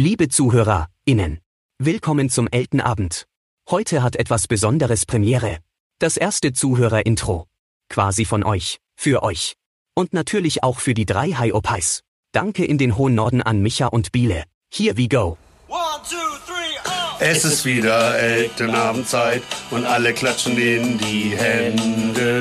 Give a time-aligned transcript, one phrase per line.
[0.00, 1.40] Liebe ZuhörerInnen.
[1.80, 3.26] Willkommen zum Eltenabend.
[3.68, 5.58] Heute hat etwas Besonderes Premiere.
[5.98, 7.48] Das erste Zuhörer-Intro.
[7.88, 9.54] Quasi von euch, für euch.
[9.96, 12.02] Und natürlich auch für die drei High-Opais.
[12.30, 14.44] Danke in den hohen Norden an Micha und Biele.
[14.72, 15.36] Here we go.
[15.66, 17.16] One, two, three, oh!
[17.18, 22.37] Es ist wieder Elternabendzeit und alle klatschen in die Hände.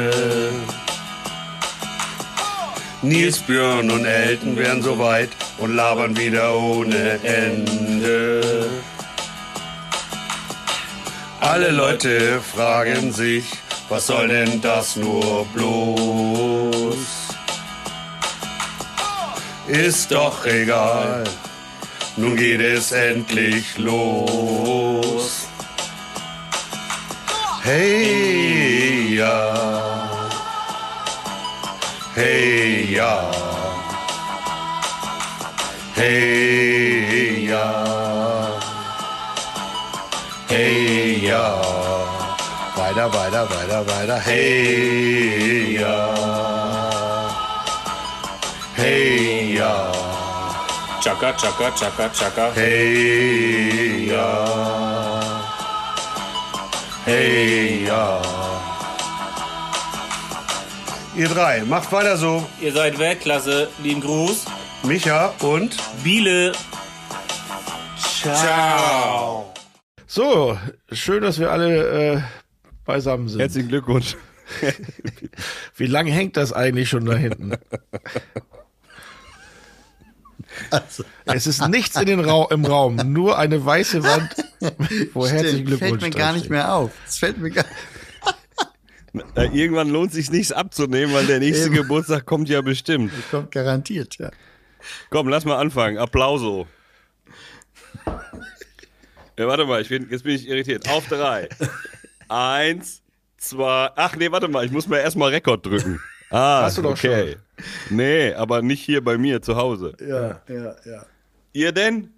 [3.03, 8.69] Nils, Björn und Elton wären soweit und labern wieder ohne Ende.
[11.39, 13.45] Alle Leute fragen sich,
[13.89, 16.97] was soll denn das nur bloß?
[19.67, 21.23] Ist doch egal,
[22.15, 25.47] nun geht es endlich los.
[27.63, 30.06] Hey ja,
[32.17, 33.29] hey ya.
[35.93, 37.65] hey ya.
[40.49, 41.43] hey ja,
[42.73, 45.97] weiter, weiter, weiter, weiter, hey ya.
[48.73, 49.73] hey ja.
[50.99, 52.51] Chaka, chaka, chaka, chaka.
[52.57, 54.25] Hey ya.
[57.05, 58.56] hey ja.
[61.17, 62.47] Ihr drei, macht weiter so.
[62.61, 63.69] Ihr seid Weltklasse.
[63.81, 64.45] Lieben Gruß.
[64.83, 66.51] Micha und Biele.
[68.21, 69.51] Ciao.
[70.05, 70.59] So,
[70.91, 72.21] schön, dass wir alle äh,
[72.85, 73.39] beisammen sind.
[73.39, 74.15] Herzlichen Glückwunsch.
[75.75, 77.53] Wie lange hängt das eigentlich schon da hinten?
[81.25, 84.35] Es ist nichts in den Ra im Raum, nur eine weiße Wand,
[85.15, 86.91] wo herzlichen Stimmt, Glückwunsch fällt mir gar nicht mehr auf.
[87.07, 87.65] Es fällt mir gar
[89.35, 91.75] Äh, irgendwann lohnt sich nichts abzunehmen, weil der nächste Eben.
[91.75, 93.11] Geburtstag kommt ja bestimmt.
[93.31, 94.31] kommt garantiert, ja.
[95.09, 95.97] Komm, lass mal anfangen.
[95.97, 96.67] Applauso.
[99.39, 100.89] Ja, warte mal, ich bin, jetzt bin ich irritiert.
[100.89, 101.47] Auf drei.
[102.27, 103.03] Eins,
[103.37, 103.91] zwei.
[103.95, 105.99] Ach nee, warte mal, ich muss mir erstmal Rekord drücken.
[106.31, 107.35] Ah, Hast du doch okay.
[107.91, 109.93] Nee, aber nicht hier bei mir zu Hause.
[110.01, 111.05] Ja, ja, ja.
[111.53, 112.11] Ihr denn?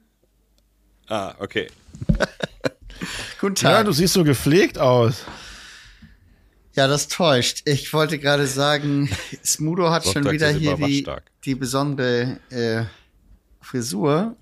[1.09, 1.67] Ah, okay.
[3.41, 3.85] Guten Ja, Tag.
[3.87, 5.25] du siehst so gepflegt aus.
[6.75, 7.61] Ja, das täuscht.
[7.65, 9.09] Ich wollte gerade sagen,
[9.45, 11.05] Smudo hat schon wieder hier die,
[11.45, 12.83] die besondere äh,
[13.61, 14.35] Frisur.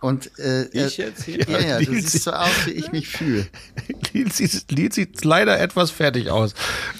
[0.00, 1.48] Und äh, Ich äh, jetzt hier?
[1.48, 3.46] Ja, ja, du Nils- siehst so aus, wie ich mich fühle.
[4.12, 6.54] Lied sieht, Lied sieht leider etwas fertig aus,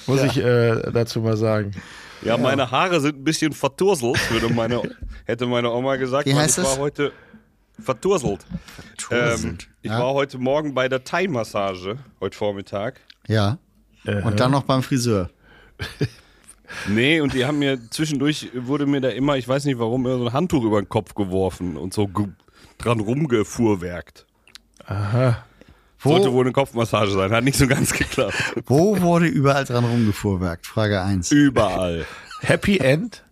[0.07, 1.71] muss ich äh, dazu mal sagen.
[2.23, 4.81] Ja, meine Haare sind ein bisschen verturselt, würde meine,
[5.25, 6.25] hätte meine Oma gesagt.
[6.25, 6.71] Wie heißt ich es?
[6.71, 7.11] war heute
[7.79, 8.39] verturselt.
[8.49, 8.59] Ähm,
[9.19, 9.99] Verturselt, ich ja.
[9.99, 12.99] war heute Morgen bei der Thai-Massage, heute Vormittag.
[13.27, 13.59] Ja.
[14.07, 15.29] Und dann noch beim Friseur.
[16.87, 20.17] Nee, und die haben mir zwischendurch, wurde mir da immer, ich weiß nicht warum, immer
[20.17, 22.09] so ein Handtuch über den Kopf geworfen und so
[22.77, 24.25] dran rumgefuhrwerkt.
[26.03, 28.35] Sollte wohl eine Kopfmassage sein, hat nicht so ganz geklappt.
[28.65, 30.67] Wo wurde überall dran rumgefuhrwerkt?
[30.67, 31.31] Frage 1.
[31.31, 32.05] Überall.
[32.41, 33.23] Happy End?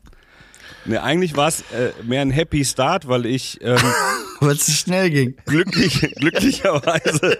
[0.85, 3.77] Nee, eigentlich war es äh, mehr ein Happy Start, weil ich ähm,
[4.39, 5.35] Weil es schnell ging.
[5.45, 7.37] glücklich, glücklicherweise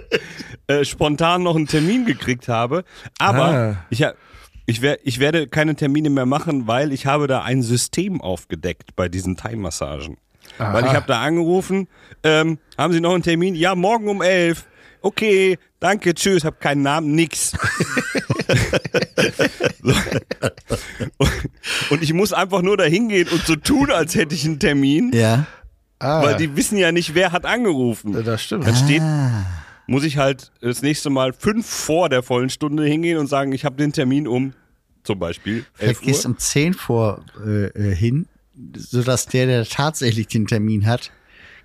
[0.67, 2.83] äh, spontan noch einen Termin gekriegt habe.
[3.19, 3.75] Aber Ah.
[3.89, 4.05] ich,
[4.65, 8.95] ich, wer, ich werde keine Termine mehr machen, weil ich habe da ein System aufgedeckt
[8.95, 10.17] bei diesen Thai-Massagen.
[10.57, 11.87] Weil ich habe da angerufen,
[12.23, 13.55] ähm, haben Sie noch einen Termin?
[13.55, 14.65] Ja, morgen um elf.
[15.03, 17.51] Okay, danke, tschüss, hab keinen Namen, nix.
[21.89, 25.11] und, ich muss einfach nur da hingehen und so tun, als hätte ich einen Termin,
[25.13, 25.45] Ja.
[25.99, 28.13] Ah, weil die wissen ja nicht, wer hat angerufen.
[28.23, 28.65] das stimmt.
[28.65, 29.01] Dann steht,
[29.87, 33.65] muss ich halt das nächste Mal fünf vor der vollen Stunde hingehen und sagen, ich
[33.65, 34.53] habe den Termin um
[35.03, 38.27] zum Beispiel Vielleicht 11 gehst um 10 vor äh, äh, hin,
[38.75, 41.11] sodass der, der tatsächlich den Termin hat,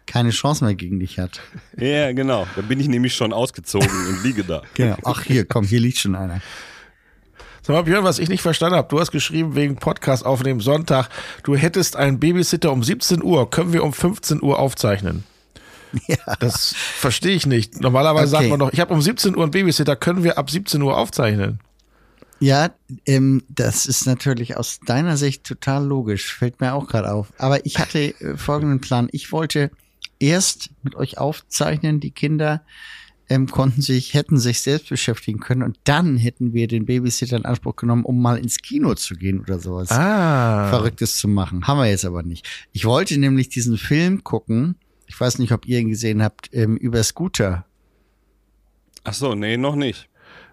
[0.09, 1.41] keine Chance mehr gegen dich hat.
[1.77, 2.47] Ja, genau.
[2.57, 4.63] Da bin ich nämlich schon ausgezogen und liege da.
[4.75, 4.97] Genau.
[5.05, 6.41] Ach hier, komm, hier liegt schon einer.
[7.63, 11.09] Sag mal, Björn, was ich nicht verstanden habe, du hast geschrieben wegen Podcast aufnehmen Sonntag,
[11.45, 15.25] du hättest einen Babysitter um 17 Uhr, können wir um 15 Uhr aufzeichnen?
[16.07, 16.17] Ja.
[16.41, 17.81] Das verstehe ich nicht.
[17.81, 18.45] Normalerweise Okay.
[18.45, 20.97] sagt man doch, ich habe um 17 Uhr einen Babysitter, können wir ab 17 Uhr
[20.97, 21.61] aufzeichnen?
[22.41, 22.71] Ja,
[23.05, 27.33] ähm, das ist natürlich aus deiner Sicht total logisch, fällt mir auch gerade auf.
[27.39, 29.09] Aber ich hatte äh, folgenden Plan.
[29.13, 29.71] Ich wollte
[30.19, 32.63] erst mit euch aufzeichnen, die Kinder
[33.31, 37.45] ähm, konnten sich, hätten sich selbst beschäftigen können und dann hätten wir den Babysitter in
[37.45, 39.91] Anspruch genommen, um mal ins Kino zu gehen oder sowas.
[39.91, 40.69] Ah.
[40.71, 41.67] Verrücktes zu machen.
[41.67, 42.49] Haben wir jetzt aber nicht.
[42.73, 44.77] Ich wollte nämlich diesen Film gucken.
[45.07, 47.67] Ich weiß nicht, ob ihr ihn gesehen habt, ähm, über Scooter.
[49.05, 50.09] Ach so, nee, noch nicht.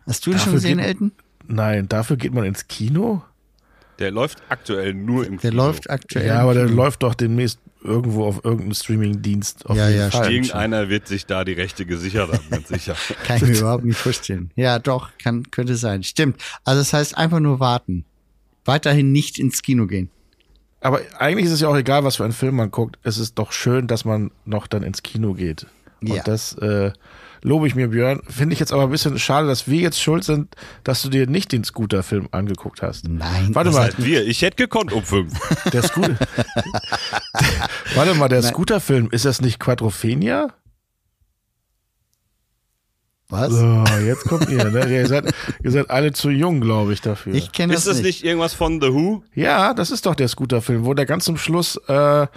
[0.05, 1.11] Hast du ihn schon gesehen, geht- Elton?
[1.47, 3.23] Nein, dafür geht man ins Kino?
[3.99, 5.63] Der läuft aktuell nur im Der Kino.
[5.63, 6.27] läuft aktuell.
[6.27, 9.65] Ja, aber der läuft doch demnächst irgendwo auf irgendeinem Streaming-Dienst.
[9.67, 10.31] Auf Ja, jeden ja, Fall.
[10.31, 12.95] Irgendeiner wird sich da die Rechte gesichert haben, ganz sicher.
[13.25, 14.51] Kann ich mir überhaupt nicht vorstellen.
[14.55, 16.03] Ja, doch, kann, könnte sein.
[16.03, 16.41] Stimmt.
[16.63, 18.05] Also das heißt einfach nur warten.
[18.65, 20.09] Weiterhin nicht ins Kino gehen.
[20.81, 22.97] Aber eigentlich ist es ja auch egal, was für einen Film man guckt.
[23.03, 25.65] Es ist doch schön, dass man noch dann ins Kino geht.
[26.01, 26.23] Und Ja.
[26.23, 26.91] das äh,
[27.45, 28.21] lobe ich mir, Björn.
[28.27, 31.27] Finde ich jetzt aber ein bisschen schade, dass wir jetzt schuld sind, dass du dir
[31.27, 33.07] nicht den Scooter-Film angeguckt hast.
[33.07, 33.53] Nein.
[33.53, 34.25] Warte mal, wir?
[34.25, 35.33] Ich hätte gekonnt um fünf.
[35.71, 36.17] der Scooter.
[37.95, 40.53] Warte mal, der Scooter-Film, ist das nicht Quadrophenia?
[43.29, 43.53] Was?
[43.53, 44.87] So, jetzt kommt ihr, ne?
[44.87, 45.25] Ihr seid,
[45.63, 47.33] ihr seid alle zu jung, glaube ich, dafür.
[47.33, 49.23] Ich kenne das, Ist das nicht irgendwas von The Who?
[49.33, 52.27] Ja, das ist doch der Scooter-Film, wo der ganz zum Schluss äh,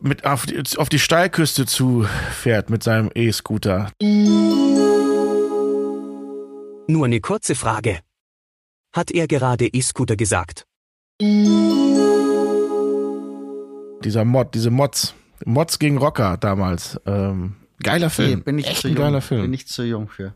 [0.00, 3.90] mit auf die, auf die Steilküste zufährt mit seinem E-Scooter.
[6.90, 8.00] Nur eine kurze Frage.
[8.92, 10.64] Hat er gerade E-Scooter gesagt?
[14.04, 15.14] Dieser Mod, diese Mods.
[15.44, 16.98] Mods gegen Rocker damals.
[17.06, 18.42] Ähm, geiler Nee, Film.
[18.42, 19.02] bin ich Echt zu ein jung.
[19.04, 19.42] geiler Film.
[19.42, 20.34] Bin ich zu jung für.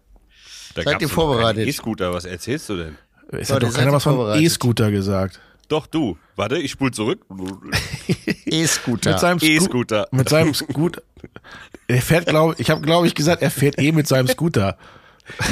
[0.74, 1.66] Da Seid ihr vorbereitet?
[1.66, 2.96] E-Scooter, was erzählst du denn?
[3.30, 4.38] es Leute, hat doch keiner was von?
[4.40, 5.40] E-Scooter gesagt.
[5.72, 6.18] Doch, du.
[6.36, 7.24] Warte, ich spul zurück.
[8.44, 9.12] E-Scooter.
[9.12, 10.06] Mit seinem Sco- E-Scooter.
[10.10, 11.00] Mit seinem Scooter.
[11.88, 14.76] Er fährt, glaube ich, habe, glaube ich, gesagt, er fährt eh mit seinem Scooter.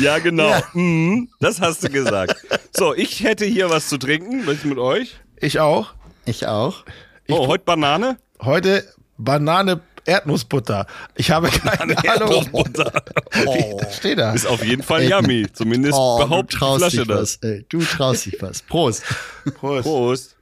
[0.03, 0.53] Ja, genau.
[0.75, 2.37] Mhm, das hast du gesagt.
[2.77, 4.47] So, ich hätte hier was zu trinken.
[4.47, 5.17] Was ist mit euch?
[5.41, 5.95] Ich auch.
[6.27, 6.85] Ich auch.
[7.31, 8.19] Oh, heute Banane?
[8.43, 8.85] Heute
[9.17, 10.87] Banane Erdnussbutter.
[11.15, 11.97] Ich habe keine Ahnung.
[12.05, 12.93] Erdnussbutter.
[13.47, 13.81] Oh.
[13.93, 14.33] Steht da.
[14.33, 15.47] Ist auf jeden Fall Ey, yummy.
[15.53, 17.37] Zumindest Oh, behauptet die Flasche das.
[17.37, 18.61] Ey, du traust dich was.
[18.63, 19.05] Prost.
[19.55, 19.85] Prost.
[19.85, 20.37] Prost.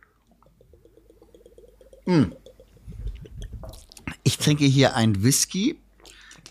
[4.25, 5.79] Ich trinke hier ein Whisky,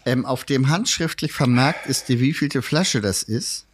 [0.05, 3.65] ähm, auf dem handschriftlich vermerkt ist, wie vielte Flasche das ist.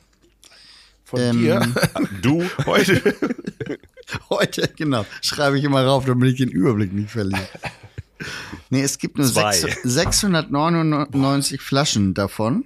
[1.03, 1.74] Von Ähm, dir.
[2.21, 2.44] Du.
[2.65, 3.01] Heute.
[4.29, 7.47] Heute, genau, schreibe ich immer rauf, damit ich den Überblick nicht verliere.
[8.69, 9.51] Nee, es gibt nur Zwei.
[9.53, 12.65] sechs- 699 Flaschen davon.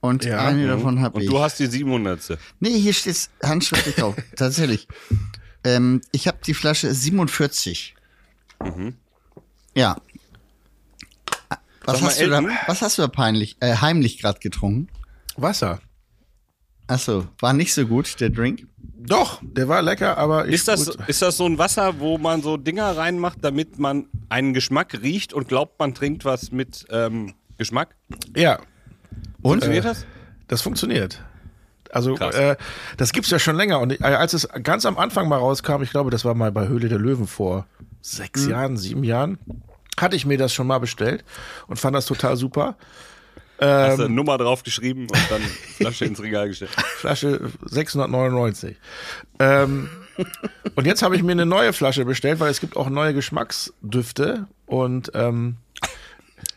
[0.00, 0.38] Und Ja.
[0.46, 1.28] eine davon habe Und ich.
[1.30, 2.38] du hast die 700.
[2.60, 4.14] nee, hier steht es handschriftlich drauf.
[4.36, 4.86] Tatsächlich.
[5.64, 7.96] Ähm, ich habe die Flasche 47.
[9.74, 9.96] Ja.
[11.84, 14.88] Was Sag mal, hast, du da, was hast du da peinlich, äh, heimlich gerade getrunken?
[15.36, 15.80] Wasser.
[16.86, 18.66] Achso, war nicht so gut, der Drink.
[19.00, 20.54] Doch, der war lecker, aber ich.
[20.54, 24.54] Ist das, ist das so ein Wasser, wo man so Dinger reinmacht, damit man einen
[24.54, 27.94] Geschmack riecht und glaubt, man trinkt was mit ähm, Geschmack?
[28.34, 28.58] Ja,
[29.40, 29.52] Und?
[29.52, 30.04] Funktioniert das?
[30.48, 31.22] das funktioniert.
[31.90, 32.56] Also, äh,
[32.96, 33.80] das gibt's ja schon länger.
[33.80, 36.68] Und äh, als es ganz am Anfang mal rauskam, ich glaube, das war mal bei
[36.68, 37.66] Höhle der Löwen vor
[38.02, 38.50] sechs Mhm.
[38.50, 39.38] Jahren, sieben Jahren,
[39.98, 41.24] hatte ich mir das schon mal bestellt
[41.66, 42.76] und fand das total super.
[43.60, 46.70] Hast Ähm, du eine Nummer draufgeschrieben und dann Flasche ins Regal gestellt.
[46.96, 48.76] Flasche 699.
[49.40, 49.88] Ähm,
[50.74, 54.46] und jetzt habe ich mir eine neue Flasche bestellt, weil es gibt auch neue Geschmacksdüfte.
[54.66, 55.56] Und ähm,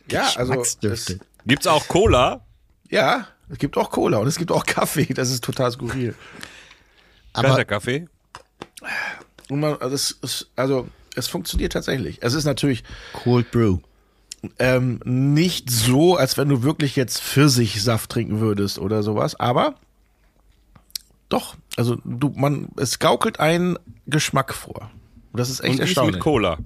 [0.10, 1.14] ja, also Geschmacksdüfte.
[1.14, 2.46] es, Gibt's auch Cola?
[2.90, 5.14] ja, es gibt auch Cola und es gibt auch Kaffee.
[5.14, 6.16] Das ist total skurril.
[7.34, 8.08] Aber Kaffee?
[9.50, 12.20] Und man, also, es, es, also es funktioniert tatsächlich.
[12.22, 12.84] Es ist natürlich
[13.14, 13.80] Cold Brew.
[14.60, 19.76] Ähm, nicht so, als wenn du wirklich jetzt Pfirsichsaft trinken würdest oder sowas, aber
[21.30, 23.78] doch, also du, man, es gaukelt einen
[24.08, 24.92] Geschmack vor.
[25.32, 26.16] Und das ist echt Und erstaunlich.
[26.16, 26.58] mit Cola?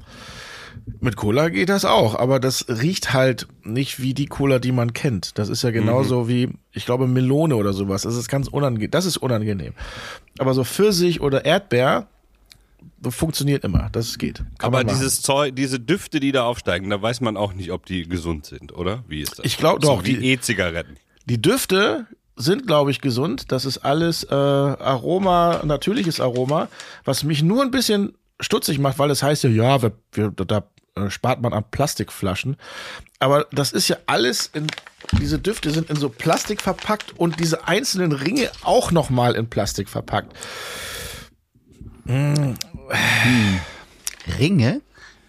[1.00, 4.94] Mit Cola geht das auch, aber das riecht halt nicht wie die Cola, die man
[4.94, 5.38] kennt.
[5.38, 8.04] Das ist ja genauso wie, ich glaube, Melone oder sowas.
[8.04, 8.92] Das ist ganz unangenehm.
[8.92, 9.74] Das ist unangenehm.
[10.38, 12.08] Aber so Pfirsich oder Erdbeer
[13.10, 13.90] funktioniert immer.
[13.92, 14.38] Das geht.
[14.58, 17.86] Kann Aber dieses Zeug, diese Düfte, die da aufsteigen, da weiß man auch nicht, ob
[17.86, 19.04] die gesund sind, oder?
[19.08, 19.46] Wie ist das?
[19.46, 20.98] Ich glaub so doch, Wie die- E-Zigaretten.
[21.26, 23.52] Die Düfte sind, glaube ich, gesund.
[23.52, 26.68] Das ist alles äh, Aroma, natürliches Aroma,
[27.04, 30.64] was mich nur ein bisschen stutzig macht, weil es heißt ja, ja, wir, wir, da
[30.96, 32.58] äh, spart man an Plastikflaschen.
[33.20, 34.68] Aber das ist ja alles in,
[35.20, 39.88] diese Düfte sind in so Plastik verpackt und diese einzelnen Ringe auch nochmal in Plastik
[39.90, 40.34] verpackt.
[44.40, 44.82] Ringe?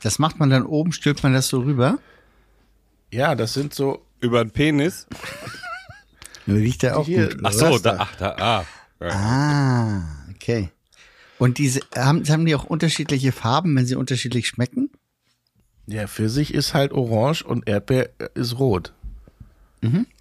[0.02, 1.98] Das macht man dann oben, stülpt man das so rüber.
[3.12, 5.06] Ja, das sind so, Über den Penis?
[6.46, 7.40] Riecht der auch Hier- gut.
[7.42, 8.64] Ach so, da, ach, da, ah.
[9.04, 10.02] Ah,
[10.34, 10.70] okay.
[11.38, 14.90] Und diese, haben, haben die auch unterschiedliche Farben, wenn sie unterschiedlich schmecken?
[15.88, 18.92] ja, Pfirsich ist halt orange und Erdbeer ist rot.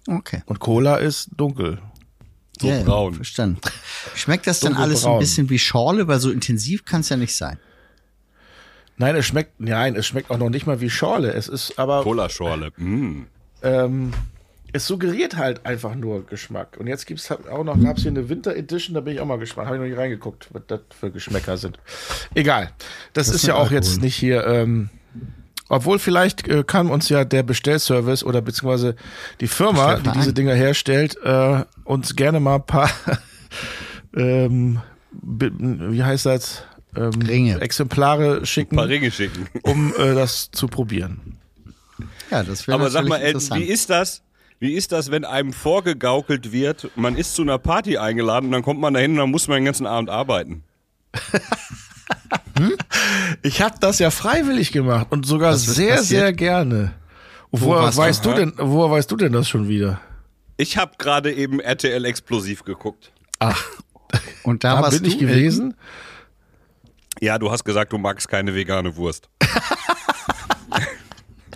[0.06, 0.42] Okay.
[0.46, 1.80] Und Cola ist dunkel.
[2.60, 3.14] So Ja, ja, braun.
[3.14, 3.58] Verstanden.
[4.14, 5.16] Schmeckt das dann alles so Dunkelbraun.
[5.16, 7.58] ein bisschen wie Schorle, weil so intensiv kann es ja nicht sein.
[8.98, 11.32] Nein, es schmeckt, nein, es schmeckt auch noch nicht mal wie Schorle.
[11.32, 12.72] Es ist aber, Cola-Schorle.
[12.76, 13.26] Mm.
[13.62, 14.12] ähm,
[14.72, 16.76] es suggeriert halt einfach nur Geschmack.
[16.78, 19.26] Und jetzt gibt's halt auch noch, gab's hier eine Winter Edition, da bin ich auch
[19.26, 19.66] mal gespannt.
[19.66, 21.78] Habe ich noch nicht reingeguckt, was das für Geschmäcker sind.
[22.34, 22.72] Egal.
[23.12, 23.76] Das, ist ist ja auch Alkohol.
[23.76, 24.90] jetzt nicht hier, ähm,
[25.68, 28.96] obwohl vielleicht äh, kann uns ja der Bestellservice oder beziehungsweise
[29.40, 32.90] die Firma, die diese Dinger herstellt, äh, uns gerne mal ein paar,
[34.16, 34.80] ähm,
[35.12, 36.62] wie heißt das?
[36.94, 37.60] Ähm, Ringe.
[37.60, 39.48] Exemplare schicken, Ein paar Ringe schicken.
[39.62, 41.38] um äh, das zu probieren.
[42.30, 44.22] Ja, das wäre Aber sag mal, Elton, wie ist das?
[44.58, 48.62] Wie ist das, wenn einem vorgegaukelt wird, man ist zu einer Party eingeladen und dann
[48.62, 50.64] kommt man dahin und dann muss man den ganzen Abend arbeiten?
[53.42, 56.06] Ich habe das ja freiwillig gemacht und sogar ist sehr, passiert?
[56.22, 56.94] sehr gerne.
[57.50, 58.02] Woher warst du?
[58.02, 60.00] weißt du denn, woher weißt du denn das schon wieder?
[60.56, 63.12] Ich habe gerade eben RTL Explosiv geguckt.
[63.38, 63.62] Ach,
[64.42, 65.74] Und da, da warst bin ich du, gewesen.
[67.20, 69.28] Ja, du hast gesagt, du magst keine vegane Wurst.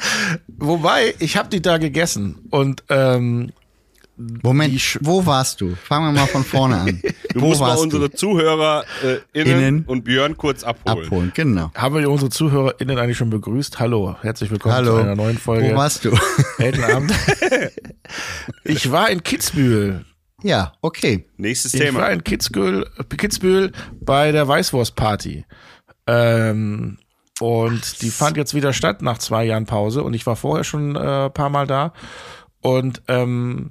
[0.49, 3.53] Wobei, ich habe die da gegessen und ähm,
[4.43, 5.75] Moment, wo warst du?
[5.77, 7.03] Fangen wir mal von vorne an.
[7.33, 9.85] Du wo musst mal unsere Zuhörer äh, innen, Innen.
[9.85, 11.05] und Björn kurz abholen.
[11.07, 11.71] Abholen, genau.
[11.77, 13.79] haben wir unsere ZuhörerInnen eigentlich schon begrüßt.
[13.79, 14.97] Hallo, herzlich willkommen Hallo.
[14.97, 15.71] zu einer neuen Folge.
[15.71, 16.11] Wo warst du?
[16.59, 17.13] Eltenabend.
[18.65, 20.05] ich war in Kitzbühel.
[20.43, 21.29] ja, okay.
[21.37, 22.01] Nächstes Ich Thema.
[22.01, 22.85] war in Kitzbühel,
[23.17, 25.45] Kitzbühel bei der Weißwurstparty.
[26.09, 26.99] Ähm,
[27.39, 30.03] und die fand jetzt wieder statt nach zwei Jahren Pause.
[30.03, 31.93] Und ich war vorher schon äh, ein paar Mal da.
[32.61, 33.71] Und ähm,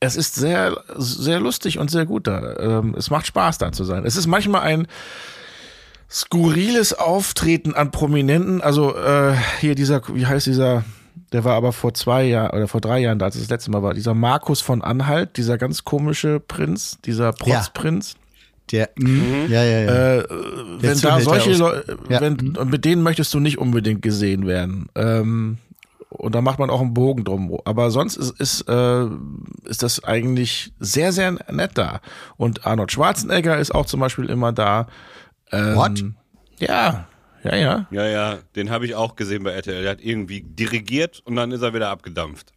[0.00, 2.56] es ist sehr, sehr lustig und sehr gut da.
[2.58, 4.04] Ähm, es macht Spaß da zu sein.
[4.06, 4.86] Es ist manchmal ein
[6.10, 8.62] skurriles Auftreten an Prominenten.
[8.62, 10.84] Also äh, hier dieser, wie heißt dieser,
[11.32, 13.70] der war aber vor zwei Jahren oder vor drei Jahren, da als es das letzte
[13.70, 18.14] Mal war, dieser Markus von Anhalt, dieser ganz komische Prinz, dieser Protzprinz.
[18.72, 19.46] Der, mhm.
[19.48, 20.14] ja, ja, ja.
[20.18, 20.24] Äh,
[20.80, 22.20] wenn da solche Leute, Ja.
[22.20, 24.88] wenn, mit denen möchtest du nicht unbedingt gesehen werden.
[24.94, 25.58] Ähm,
[26.10, 27.56] und da macht man auch einen Bogen drum.
[27.64, 29.06] Aber sonst ist, ist, äh,
[29.64, 32.00] ist das eigentlich sehr, sehr nett da.
[32.36, 34.88] Und Arnold Schwarzenegger ist auch zum Beispiel immer da.
[35.52, 36.04] Ähm, What?
[36.58, 37.06] Ja,
[37.44, 37.86] ja, ja.
[37.90, 39.82] Ja, ja, den habe ich auch gesehen bei RTL.
[39.82, 42.52] Der hat irgendwie dirigiert und dann ist er wieder abgedampft.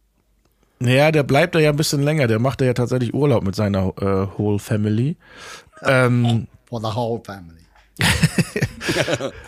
[0.80, 2.26] Naja, der bleibt da ja ein bisschen länger.
[2.26, 5.16] Der macht da ja tatsächlich Urlaub mit seiner äh, Whole Family.
[5.82, 7.62] Ähm, For the whole family.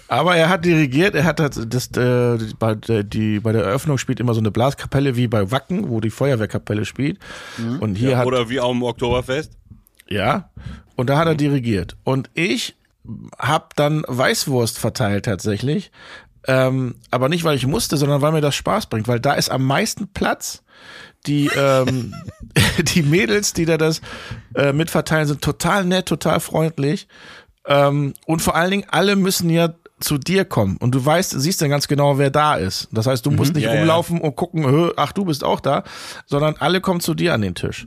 [0.09, 3.99] Aber er hat dirigiert, er hat das, das äh, bei, der, die, bei der Eröffnung
[3.99, 7.19] spielt immer so eine Blaskapelle wie bei Wacken, wo die Feuerwehrkapelle spielt.
[7.81, 9.53] Und hier hat, Oder wie auch im Oktoberfest.
[10.09, 10.51] ja,
[10.97, 11.97] und da hat er dirigiert.
[12.05, 12.75] Und ich
[13.39, 15.91] habe dann Weißwurst verteilt tatsächlich.
[16.49, 19.51] Ähm, aber nicht, weil ich musste, sondern weil mir das Spaß bringt, weil da ist
[19.51, 20.63] am meisten Platz.
[21.27, 22.15] Die, ähm,
[22.95, 24.01] die Mädels, die da das
[24.55, 27.09] äh, mitverteilen, sind total nett, total freundlich.
[27.67, 30.77] Ähm, und vor allen Dingen, alle müssen ja zu dir kommen.
[30.77, 32.89] Und du weißt, siehst dann ganz genau, wer da ist.
[32.93, 33.79] Das heißt, du musst nicht Ja, ja.
[33.81, 35.85] rumlaufen und gucken, "Hö, ach, du bist auch da,
[36.27, 37.87] sondern alle kommen zu dir an den Tisch.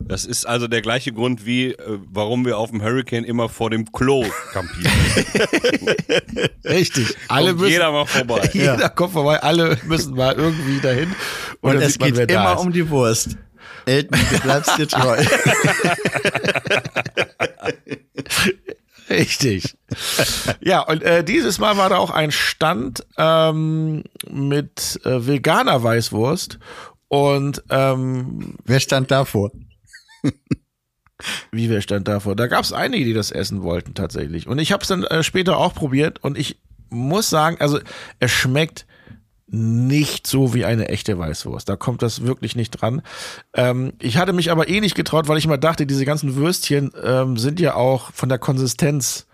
[0.00, 3.70] Das ist also der gleiche Grund, wie äh, warum wir auf dem Hurricane immer vor
[3.70, 4.92] dem Klo kampieren.
[6.64, 7.14] Richtig.
[7.28, 8.50] Alle Kommt müssen, jeder mal vorbei.
[8.54, 11.14] Jeder kommt vorbei, alle müssen mal irgendwie dahin.
[11.60, 13.36] Und, Und es man, geht da immer um die Wurst.
[13.86, 15.22] Elton, du bleibst dir treu.
[19.10, 19.76] Richtig.
[20.60, 26.58] ja, und äh, dieses Mal war da auch ein Stand ähm, mit äh, veganer Weißwurst.
[27.08, 29.52] Und ähm, Wer stand davor?
[31.52, 32.34] wie wer stand davor?
[32.34, 34.46] Da gab es einige, die das essen wollten tatsächlich.
[34.46, 37.78] Und ich habe es dann äh, später auch probiert und ich muss sagen, also
[38.20, 38.86] es schmeckt
[39.46, 41.68] nicht so wie eine echte Weißwurst.
[41.68, 43.02] Da kommt das wirklich nicht dran.
[43.52, 46.92] Ähm, ich hatte mich aber eh nicht getraut, weil ich immer dachte, diese ganzen Würstchen
[47.02, 49.26] ähm, sind ja auch von der Konsistenz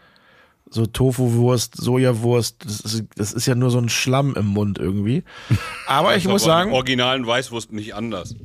[0.73, 5.25] so Tofu-Wurst, Sojawurst, das ist, das ist ja nur so ein Schlamm im Mund irgendwie.
[5.87, 8.37] Aber ich Ist muss aber sagen, originalen Weißwurst nicht anders.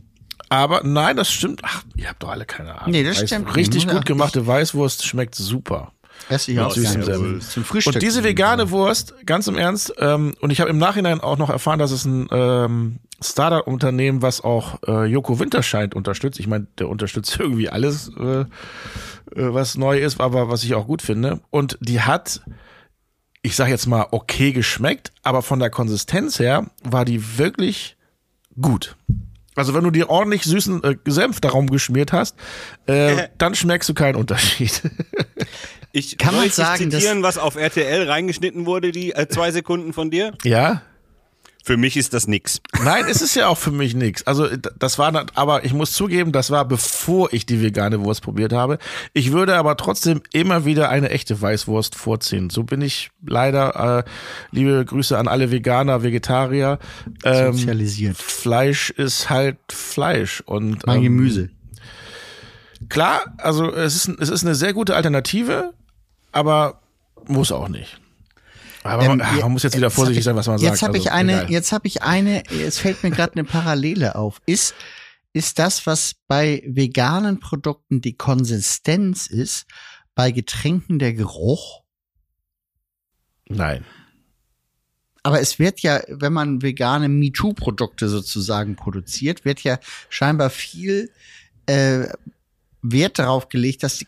[0.50, 1.62] aber nein, das stimmt.
[1.64, 2.92] Ach, ihr habt doch alle keine Ahnung.
[2.92, 3.56] Nee, das Weiß- stimmt.
[3.56, 5.92] Richtig gut gemachte Weißwurst schmeckt super.
[6.30, 7.06] Esse ich auch süßem gerne.
[7.06, 7.42] Semmel.
[7.42, 7.96] Zum Frühstück.
[7.96, 11.50] Und diese vegane Wurst, ganz im Ernst, ähm, und ich habe im Nachhinein auch noch
[11.50, 16.40] erfahren, dass es ein ähm, Startup-Unternehmen, was auch äh, Joko Winterscheid unterstützt.
[16.40, 18.46] Ich meine, der unterstützt irgendwie alles, äh, äh,
[19.36, 21.42] was neu ist, aber was ich auch gut finde.
[21.52, 22.42] Und die hat,
[23.42, 27.98] ich sag jetzt mal, okay geschmeckt, aber von der Konsistenz her war die wirklich
[28.60, 28.96] gut.
[29.56, 32.36] Also wenn du dir ordentlich süßen äh, Senf darum geschmiert hast,
[32.88, 34.82] äh, dann schmeckst du keinen Unterschied.
[35.98, 39.94] Ich Kann soll man sagen, zitieren, was auf RTL reingeschnitten wurde, die äh, zwei Sekunden
[39.94, 40.34] von dir?
[40.44, 40.82] ja?
[41.64, 42.62] Für mich ist das nix.
[42.84, 44.28] Nein, es ist ja auch für mich nichts.
[44.28, 48.22] Also d- das war, aber ich muss zugeben, das war bevor ich die vegane Wurst
[48.22, 48.78] probiert habe.
[49.14, 52.52] Ich würde aber trotzdem immer wieder eine echte Weißwurst vorziehen.
[52.52, 54.04] So bin ich leider.
[54.06, 54.10] Äh,
[54.56, 56.78] liebe Grüße an alle Veganer, Vegetarier.
[57.24, 58.16] Ähm, Sozialisiert.
[58.18, 61.50] Fleisch ist halt Fleisch und Mein ähm, Gemüse.
[62.90, 65.74] Klar, also es ist, es ist eine sehr gute Alternative,
[66.36, 66.82] aber
[67.28, 68.00] muss auch nicht.
[68.84, 70.82] Aber Ähm, man, ah, man muss jetzt wieder vorsichtig sein, was man jetzt sagt.
[70.84, 71.52] Hab also, ich eine, egal.
[71.52, 74.42] jetzt habe ich eine, es fällt mir gerade eine Parallele auf.
[74.46, 74.76] Ist,
[75.34, 79.66] ist das, was bei veganen Produkten die Konsistenz ist,
[80.14, 81.84] bei Getränken der Geruch?
[83.48, 83.86] Nein.
[85.24, 91.10] Aber es wird ja, wenn man vegane MeToo-Produkte sozusagen produziert, wird ja scheinbar viel
[91.66, 92.08] äh,
[92.92, 94.08] Wert darauf gelegt, dass die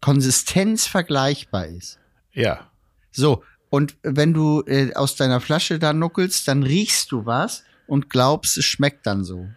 [0.00, 1.98] Konsistenz vergleichbar ist.
[2.32, 2.70] Ja.
[3.10, 8.10] So, und wenn du äh, aus deiner Flasche da nuckelst, dann riechst du was und
[8.10, 9.48] glaubst, es schmeckt dann so.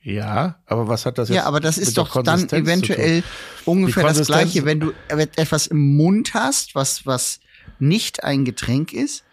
[0.00, 3.24] Ja, aber was hat das jetzt Ja, aber das ist doch dann eventuell
[3.64, 7.40] ungefähr das Gleiche, wenn du etwas im Mund hast, was, was
[7.80, 9.24] nicht ein Getränk ist,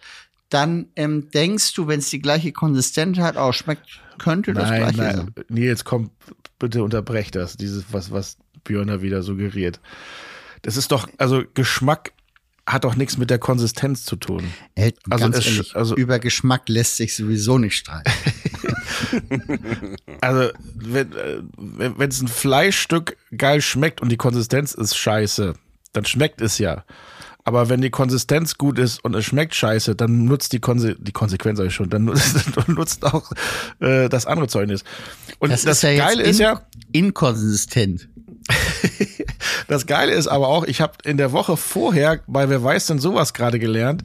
[0.53, 3.85] dann ähm, denkst du, wenn es die gleiche Konsistenz hat, oh, schmeckt,
[4.19, 5.15] könnte das Nein, Gleiche nein.
[5.15, 5.45] sein.
[5.49, 6.11] Nils, komm,
[6.59, 9.79] bitte unterbrech das, dieses, was, was Björn da wieder suggeriert.
[10.61, 12.13] Das ist doch, also Geschmack
[12.65, 14.43] hat doch nichts mit der Konsistenz zu tun.
[14.75, 18.11] Elton, Also ganz es- ehrlich, also- über Geschmack lässt sich sowieso nicht streiten.
[20.21, 25.53] Also, wenn äh, wenn es ein Fleischstück geil schmeckt und die Konsistenz ist scheiße,
[25.91, 26.85] dann schmeckt es ja.
[27.45, 31.11] Aber wenn die Konsistenz gut ist und es schmeckt scheiße, dann nutzt die, Konse die
[31.11, 33.31] Konsequenz ich schon, dann nutzt, dann nutzt auch
[33.79, 34.83] äh, das andere Zeugnis.
[35.39, 38.09] Und das, ist ja Geile in, ist ja, inkonsistent.
[39.67, 42.99] Das Geile ist aber auch, ich habe in der Woche vorher bei Wer weiß denn
[42.99, 44.03] sowas gerade gelernt,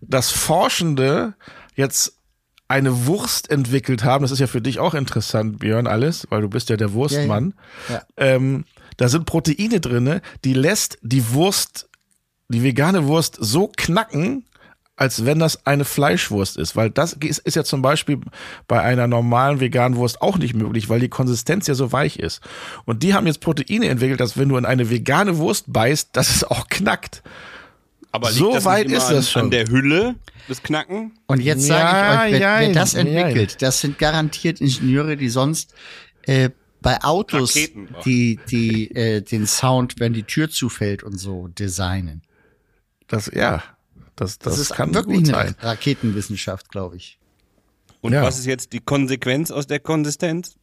[0.00, 1.34] dass Forschende
[1.74, 2.18] jetzt
[2.68, 4.22] eine Wurst entwickelt haben.
[4.22, 7.54] Das ist ja für dich auch interessant, Björn, alles, weil du bist ja der Wurstmann.
[7.88, 8.02] Ja, ja.
[8.16, 8.64] Ähm,
[8.98, 11.87] da sind Proteine drinne, die lässt die Wurst,
[12.48, 14.44] die vegane Wurst so knacken,
[14.96, 16.74] als wenn das eine Fleischwurst ist.
[16.74, 18.18] Weil das ist, ist ja zum Beispiel
[18.66, 22.40] bei einer normalen veganen Wurst auch nicht möglich, weil die Konsistenz ja so weich ist.
[22.84, 26.34] Und die haben jetzt Proteine entwickelt, dass wenn du in eine vegane Wurst beißt, dass
[26.34, 27.22] es auch knackt.
[28.10, 29.42] Aber So weit nicht immer ist das schon.
[29.42, 30.14] an der Hülle
[30.48, 31.12] des Knacken?
[31.26, 35.28] Und jetzt Ja, sage ich euch, wer, wer das entwickelt, das sind garantiert Ingenieure, die
[35.28, 35.74] sonst
[36.22, 41.48] äh, bei Autos, Raketen die, die äh, den Sound, wenn die Tür zufällt und so,
[41.48, 42.22] designen.
[43.08, 43.62] Das, ja,
[44.16, 45.54] das, das, Das, ist kann wirklich gut eine sein.
[45.60, 47.18] Raketenwissenschaft, glaube ich.
[48.00, 48.22] Und Ja.
[48.22, 50.54] was ist jetzt die Konsequenz aus der Konsistenz?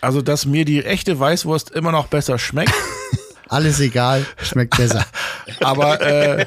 [0.00, 2.72] Also, dass mir die echte Weißwurst immer noch besser schmeckt.
[3.48, 5.04] Alles egal, schmeckt besser.
[5.60, 6.46] aber, äh,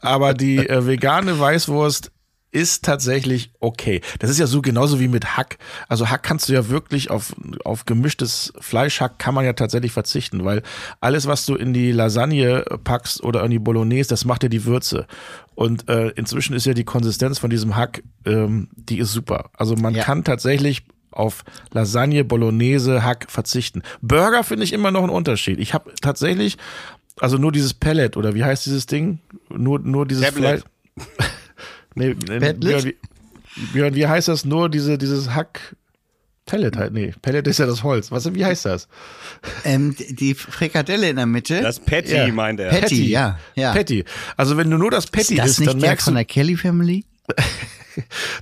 [0.00, 2.12] aber die äh, vegane Weißwurst
[2.52, 4.00] ist tatsächlich okay.
[4.18, 5.58] Das ist ja so genauso wie mit Hack.
[5.88, 10.44] Also Hack kannst du ja wirklich auf, auf gemischtes Fleischhack kann man ja tatsächlich verzichten,
[10.44, 10.62] weil
[11.00, 14.64] alles, was du in die Lasagne packst oder in die Bolognese, das macht ja die
[14.64, 15.06] Würze.
[15.54, 19.50] Und äh, inzwischen ist ja die Konsistenz von diesem Hack, ähm, die ist super.
[19.56, 20.04] Also man Ja.
[20.04, 23.82] kann tatsächlich auf Lasagne, Bolognese, Hack verzichten.
[24.02, 25.58] Burger finde ich immer noch einen Unterschied.
[25.58, 26.58] Ich habe tatsächlich,
[27.20, 29.18] also nur dieses Pellet oder wie heißt dieses Ding?
[29.48, 30.60] Nur, nur dieses Tablet.
[30.60, 30.62] Fleisch.
[31.96, 32.14] nee?
[32.14, 32.96] Björn, wie,
[33.72, 34.44] Björn, wie heißt das?
[34.44, 35.74] Nur diese, dieses Hack.
[36.46, 37.12] Pellet halt, nee.
[37.22, 38.12] Pellet ist ja das Holz.
[38.12, 38.86] Was, wie heißt das?
[39.64, 41.60] ähm, die Frikadelle in der Mitte.
[41.60, 42.28] Das Patty, Ja.
[42.28, 42.70] meint er.
[42.70, 43.72] Patty, ja, ja.
[43.72, 44.04] Patty.
[44.36, 46.24] Also wenn du nur das Patty ist das isst, nicht dann der merkst von der
[46.24, 47.04] Kelly Family?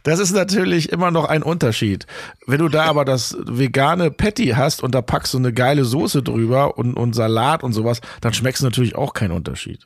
[0.02, 2.06] das ist natürlich immer noch ein Unterschied.
[2.46, 6.22] Wenn du da aber das vegane Patty hast und da packst du eine geile Soße
[6.22, 9.84] drüber und, und Salat und sowas, dann schmeckst du natürlich auch keinen Unterschied.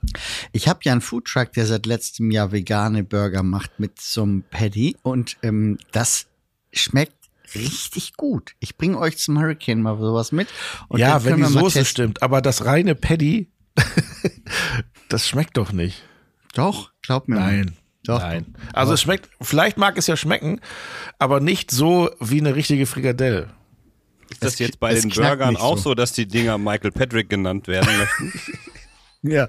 [0.53, 4.43] Ich habe ja einen Foodtruck, der seit letztem Jahr vegane Burger macht mit so einem
[4.51, 6.27] Patty und ähm, das
[6.73, 7.15] schmeckt
[7.55, 8.55] richtig gut.
[8.61, 10.49] Ich bringe euch zum Hurricane mal sowas mit.
[10.95, 13.51] Ja, wenn die Soße stimmt, aber das reine Patty,
[15.09, 16.03] das schmeckt doch nicht.
[16.55, 17.37] Doch, glaub mir.
[17.37, 17.67] mal.
[18.09, 18.47] Nein.
[18.47, 18.63] Doch.
[18.63, 18.73] Nein.
[18.73, 20.61] Also es schmeckt, vielleicht mag es ja schmecken,
[21.19, 23.49] aber nicht so wie eine richtige Frikadelle.
[24.31, 25.91] Ist das Es- jetzt bei den Burgern auch so.
[25.91, 28.33] so, dass die Dinger Michael Patrick genannt werden möchten?
[29.23, 29.49] Ja.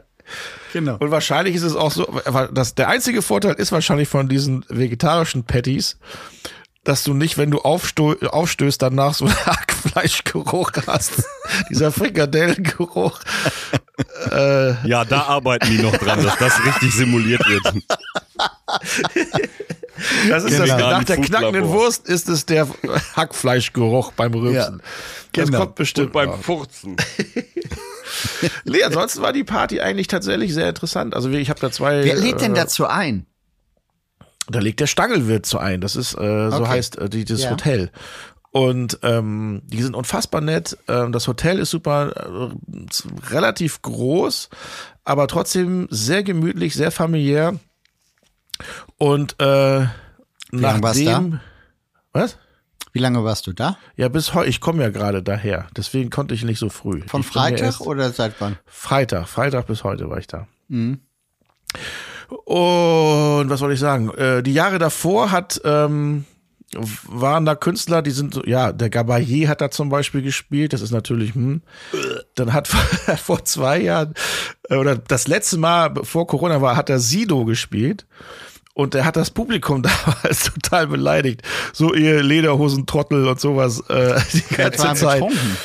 [0.73, 0.97] Genau.
[0.97, 4.65] Und wahrscheinlich ist es auch so, weil das, der einzige Vorteil ist wahrscheinlich von diesen
[4.67, 5.97] vegetarischen Patties,
[6.83, 11.23] dass du nicht, wenn du aufstößt, danach so einen Hackfleischgeruch hast.
[11.69, 13.19] Dieser Frikadellengeruch.
[14.31, 17.83] ja, da arbeiten die noch dran, dass das richtig simuliert wird.
[20.29, 20.65] Das ist Genau.
[20.65, 22.67] das, nach der knackenden Wurst ist es der
[23.15, 24.81] Hackfleischgeruch beim Rülpsen.
[25.33, 25.59] Das genau.
[25.59, 26.07] kommt bestimmt.
[26.07, 26.41] Und beim.
[26.41, 26.95] Furzen.
[28.65, 31.15] Nee, ansonsten war die Party eigentlich tatsächlich sehr interessant.
[31.15, 32.03] Also ich habe da zwei.
[32.03, 33.27] Wer lädt denn äh, dazu ein?
[34.49, 35.81] Da legt der Stangelwirt so ein.
[35.81, 36.67] Das ist, äh, so Okay.
[36.67, 37.51] heißt äh, die, dieses Ja.
[37.51, 37.91] Hotel.
[38.51, 40.75] Und ähm, die sind unfassbar nett.
[40.87, 44.49] Ähm, das Hotel ist super, äh, relativ groß,
[45.03, 47.59] aber trotzdem sehr gemütlich, sehr familiär.
[48.97, 49.89] Und äh, du
[50.51, 51.39] nachdem.
[52.11, 52.37] Was?
[52.91, 53.77] Wie lange warst du da?
[53.97, 54.49] Ja, bis heute.
[54.49, 55.67] Ich komme ja gerade daher.
[55.77, 57.03] Deswegen konnte ich nicht so früh.
[57.07, 58.57] Von Freitag oder seit wann?
[58.65, 60.47] Freitag, Freitag bis heute war ich da.
[60.69, 61.01] Mhm.
[62.29, 64.09] Und was soll ich sagen?
[64.11, 66.25] Äh, die Jahre davor hat ähm,
[67.07, 70.81] waren da Künstler, die sind so, ja, der Gabayé hat da zum Beispiel gespielt, das
[70.81, 71.61] ist natürlich, hm.
[72.35, 72.67] Dann hat
[73.17, 74.13] vor zwei Jahren,
[74.69, 78.05] äh, oder das letzte Mal vor Corona war, hat er Sido gespielt.
[78.75, 81.41] Und er hat das Publikum damals total beleidigt.
[81.73, 85.19] So ihr Lederhosen-Trottel und sowas äh, die ganze Zeit.
[85.19, 85.57] betrunken.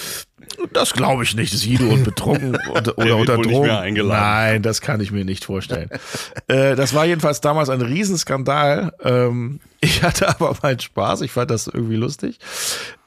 [0.72, 1.52] Das glaube ich nicht.
[1.52, 3.94] Sido und betrunken oder, oder unter Drogen.
[4.08, 5.90] Nein, das kann ich mir nicht vorstellen.
[6.48, 8.92] äh, das war jedenfalls damals ein Riesenskandal.
[9.02, 11.20] Ähm, ich hatte aber meinen Spaß.
[11.22, 12.38] Ich fand das irgendwie lustig.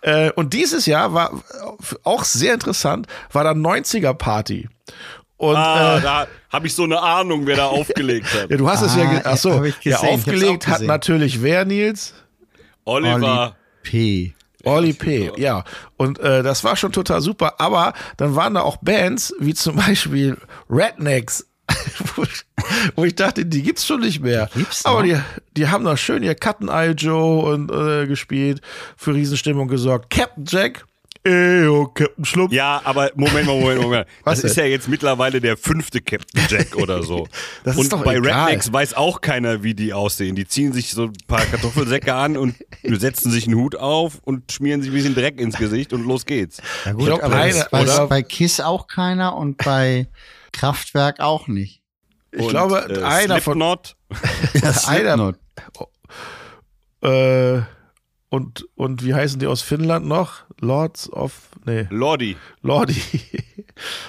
[0.02, 1.44] Äh, und dieses Jahr war
[2.04, 4.70] auch sehr interessant, war da 90er Party.
[5.38, 8.50] Und Ah, äh, da habe ich so eine Ahnung, wer da aufgelegt hat.
[8.50, 12.14] ja, du hast es ja, Ah, ach so, ja, aufgelegt hat natürlich wer, Nils?
[12.86, 13.56] Oliver.
[13.84, 14.34] P.
[14.64, 15.32] Oli P.
[15.38, 15.64] Ja,
[15.98, 17.60] und äh, das war schon total super.
[17.60, 20.38] Aber dann waren da auch Bands wie zum Beispiel
[20.70, 21.46] Rednecks,
[22.16, 22.46] wo ich-
[22.96, 24.50] wo ich dachte, die gibt's schon nicht mehr.
[24.56, 25.18] gibt's aber die,
[25.56, 28.62] die haben noch schön ihr Cutten Eye Joe und äh, gespielt,
[28.98, 30.10] für Riesenstimmung gesorgt.
[30.10, 30.86] Captain Jack,
[31.24, 32.54] eyo, Captain Schlumpf.
[32.54, 34.08] Ja, aber Moment mal, Moment, Moment.
[34.24, 37.28] Was das ist ja jetzt mittlerweile der fünfte Captain Jack oder so.
[37.64, 38.46] Das ist und doch bei egal.
[38.46, 40.36] Rednecks weiß auch keiner, wie die aussehen.
[40.36, 44.52] Die ziehen sich so ein paar Kartoffelsäcke an und setzen sich einen Hut auf und
[44.52, 46.62] schmieren sich ein bisschen Dreck ins Gesicht und los geht's.
[46.86, 50.08] Ja gut, Ich glaub, aber das weiß bei KISS auch keiner und bei
[50.54, 51.82] Kraftwerk auch nicht.
[52.32, 53.96] ich und, glaube, äh, einer von Slipknot,
[54.54, 55.36] Ja, einer- Slipknot.
[57.04, 57.62] äh,
[58.30, 60.44] und, und wie heißen die aus Finnland noch?
[60.60, 61.34] Lords of,
[61.66, 62.36] nee, Lordi.
[62.62, 63.02] Lordi.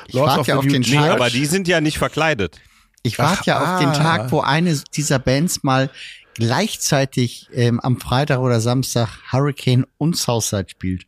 [0.08, 1.10] Ich warte ja auf den Nee, Tag.
[1.10, 2.60] aber die sind ja nicht verkleidet.
[3.02, 3.92] Ich warte ja auf den ah.
[3.92, 5.90] Tag, wo eine dieser Bands mal
[6.34, 11.06] gleichzeitig ähm, am Freitag oder Samstag Hurricane und Southside spielt.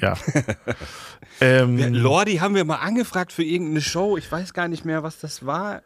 [0.00, 0.16] Ja.
[1.40, 4.16] ähm, Lordi haben wir mal angefragt für irgendeine Show.
[4.16, 5.82] Ich weiß gar nicht mehr, was das war.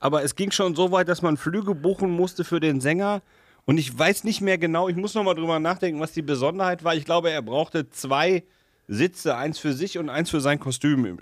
[0.00, 3.22] Aber es ging schon so weit, dass man Flüge buchen musste für den Sänger.
[3.66, 6.84] Und ich weiß nicht mehr genau, ich muss noch mal drüber nachdenken, was die Besonderheit
[6.84, 6.94] war.
[6.94, 8.44] Ich glaube, er brauchte zwei
[8.88, 11.18] Sitze, eins für sich und eins für sein Kostüm.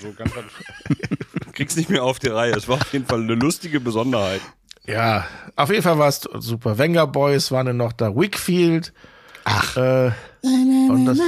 [0.00, 0.32] So ganz,
[1.52, 2.52] krieg's nicht mehr auf die Reihe.
[2.52, 4.40] Es war auf jeden Fall eine lustige Besonderheit.
[4.86, 6.78] Ja, auf jeden Fall war es super.
[6.78, 8.92] Wenger Boys waren dann noch da, Wickfield.
[9.44, 9.76] Ach.
[9.76, 11.18] Äh, und das,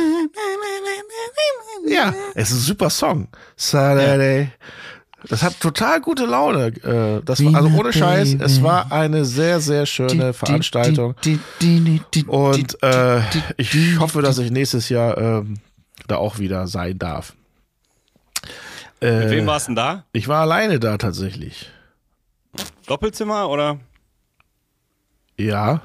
[1.86, 3.28] ja, es ist ein super Song.
[3.56, 4.50] Saturday.
[5.28, 6.66] Das hat total gute Laune.
[6.66, 11.14] Äh, das war, also ohne Scheiß, es war eine sehr, sehr schöne Veranstaltung.
[12.26, 13.20] Und äh,
[13.56, 15.58] ich hoffe, dass ich nächstes Jahr ähm,
[16.06, 17.34] da auch wieder sein darf.
[19.00, 20.04] Mit Äh, wem war's denn da?
[20.12, 21.70] ich war alleine da tatsächlich.
[22.86, 23.78] Doppelzimmer oder?
[25.38, 25.82] Ja.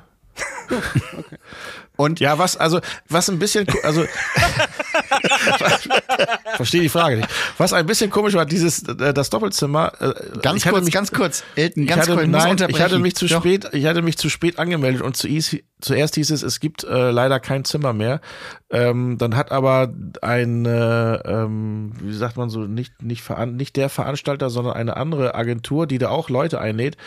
[1.96, 4.06] Und Ja, was, also, was ein bisschen, also,
[6.56, 7.30] verstehe die Frage nicht.
[7.58, 11.44] Was ein bisschen komisch war, dieses, äh, das Doppelzimmer, äh, ganz kurz, mich, ganz kurz,
[11.56, 13.40] Elton, ich ganz hatte, kurz, nein, ich hatte mich zu Doch.
[13.42, 17.12] spät, ich hatte mich zu spät angemeldet und zuerst, zuerst hieß es, es gibt äh,
[17.12, 18.22] leider kein Zimmer mehr.
[18.70, 23.76] Ähm, dann hat aber ein, äh, ähm, wie sagt man so, nicht, nicht, veran nicht
[23.76, 26.98] der Veranstalter, sondern eine andere Agentur, die da auch Leute einlädt,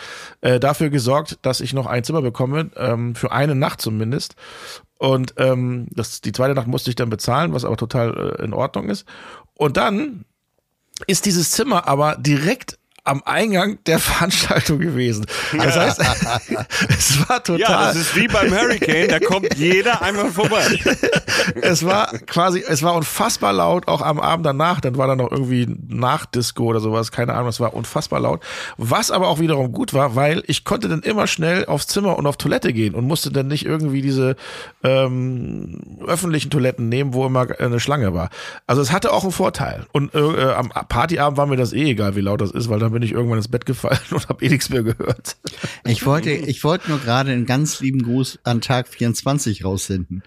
[0.40, 4.36] äh, dafür gesorgt, dass ich noch ein Zimmer bekomme, ähm, für eine Nacht zumindest.
[4.98, 8.54] Und ähm, das, die zweite Nacht musste ich dann bezahlen, was aber total äh, in
[8.54, 9.06] Ordnung ist.
[9.54, 10.24] Und dann
[11.06, 15.26] ist dieses Zimmer aber direkt am Eingang der Veranstaltung gewesen.
[15.56, 16.00] Das heißt,
[16.88, 17.60] es war total.
[17.60, 20.78] Ja, das ist wie beim Hurricane, da kommt jeder einmal vorbei.
[21.60, 24.80] es war quasi, es war unfassbar laut, auch am Abend danach.
[24.80, 28.40] Dann war da noch irgendwie Nachdisco oder sowas, keine Ahnung, es war unfassbar laut.
[28.76, 32.26] Was aber auch wiederum gut war, weil ich konnte dann immer schnell aufs Zimmer und
[32.26, 34.36] auf Toilette gehen und musste dann nicht irgendwie diese
[34.84, 38.30] ähm, öffentlichen Toiletten nehmen, wo immer eine Schlange war.
[38.68, 39.86] Also es hatte auch einen Vorteil.
[39.90, 42.91] Und äh, am Partyabend war mir das eh egal, wie laut das ist, weil dann
[42.92, 45.36] bin ich irgendwann ins Bett gefallen und habe eh nichts mehr gehört.
[45.84, 50.22] Ich wollte, ich wollte nur gerade einen ganz lieben Gruß an Tag 24 raussenden,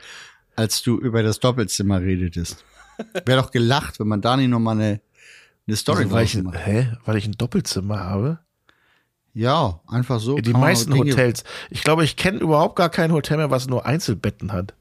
[0.56, 2.64] als du über das Doppelzimmer redetest.
[3.26, 5.02] Wäre doch gelacht, wenn man da nicht nochmal eine,
[5.68, 6.94] eine Story Also, weil, ich, hä?
[7.06, 8.40] weil ich ein Doppelzimmer habe?
[9.34, 10.38] Ja, einfach so.
[10.38, 11.44] Die meisten Hotels.
[11.70, 14.74] Ich glaube, ich kenne überhaupt gar kein Hotel mehr, was nur Einzelbetten hat.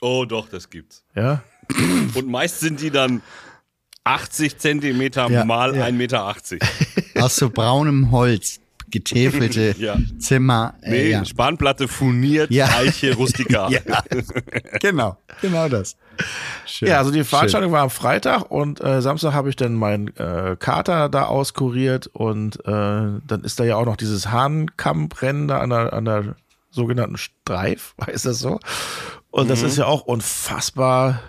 [0.00, 1.04] Oh, doch, das gibt's.
[1.14, 1.44] Ja.
[2.14, 3.22] Und meist sind die dann
[4.02, 5.86] 80 Zentimeter Ja, mal ja.
[5.86, 6.34] 1,80 Meter.
[7.24, 8.60] Aus so braunem Holz.
[8.90, 9.96] getäfelte Ja.
[10.18, 10.74] Zimmer.
[10.82, 11.24] Äh, Nee, ja.
[11.24, 12.68] Spanplatte furniert, Ja.
[12.76, 13.72] Eiche, rustikal.
[13.72, 13.80] ja,
[14.80, 15.96] genau, genau das.
[16.64, 16.88] Schön.
[16.88, 20.56] Ja, also die Veranstaltung war am Freitag und äh, Samstag habe ich dann meinen äh,
[20.58, 22.70] Kater da auskuriert und äh,
[23.26, 26.36] dann ist da ja auch noch dieses Hahnkamprennen da an der, an der
[26.70, 28.60] sogenannten Streif, heißt das so?
[29.30, 31.20] Und das ist ja auch unfassbar,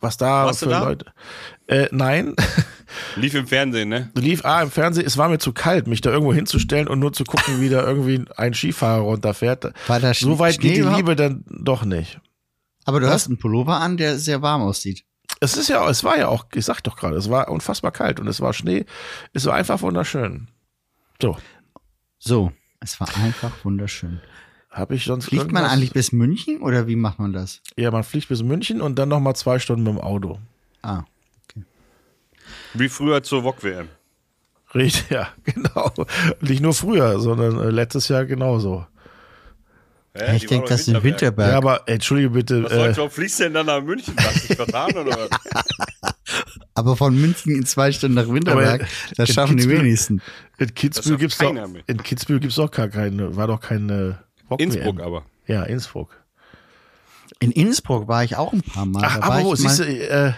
[0.00, 0.94] was da Warst für da?
[1.70, 2.34] Äh, nein,
[3.14, 4.10] Lief im Fernsehen, ne?
[4.16, 7.12] lief A im Fernsehen, es war mir zu kalt, mich da irgendwo hinzustellen und nur
[7.12, 9.72] zu gucken, wie da irgendwie ein Skifahrer runterfährt.
[9.86, 10.96] War da so weit Schnee geht die überhaupt?
[10.98, 12.20] Liebe dann doch nicht.
[12.84, 15.04] Aber du hast einen Pullover an, der sehr warm aussieht.
[15.38, 18.18] Es ist ja, es war ja auch, ich sag doch gerade, es war unfassbar kalt
[18.18, 18.84] und es war Schnee.
[19.32, 20.48] Es war einfach wunderschön.
[21.22, 21.36] So,
[22.18, 24.20] So, es war einfach wunderschön.
[24.70, 27.60] habe ich sonst Fliegt man irgendwas- eigentlich bis München oder wie macht man das?
[27.76, 30.40] Ja, man fliegt bis München und dann noch mal zwei Stunden mit dem Auto.
[30.82, 31.04] Ah,
[32.74, 33.88] Wie früher zur VOG-WM.
[34.74, 35.92] Richtig, ja, genau.
[36.40, 38.86] Nicht nur früher, sondern äh, letztes Jahr genauso.
[40.16, 41.50] Ja, ich die denke, das ist in Winterberg.
[41.52, 42.64] Ja, aber entschuldige bitte.
[42.64, 44.14] Was Äh, du, warum fliegst du denn dann nach München?
[44.18, 45.30] Hast du dich vertan oder was?
[46.74, 50.22] Aber von München in zwei Stunden nach Winterberg, Aber, das in schaffen die Kitzbühel- wenigsten.
[50.58, 54.18] in Kitzbühel Das gibt's hat doch, in Kitzbühel gibt's doch gar keine, war doch keine
[54.50, 55.24] Rock Innsbruck aber.
[55.46, 56.10] Ja, Innsbruck.
[57.40, 59.02] In Innsbruck war ich auch ein paar Mal.
[59.04, 60.32] Ach, aber wo, siehst du, äh,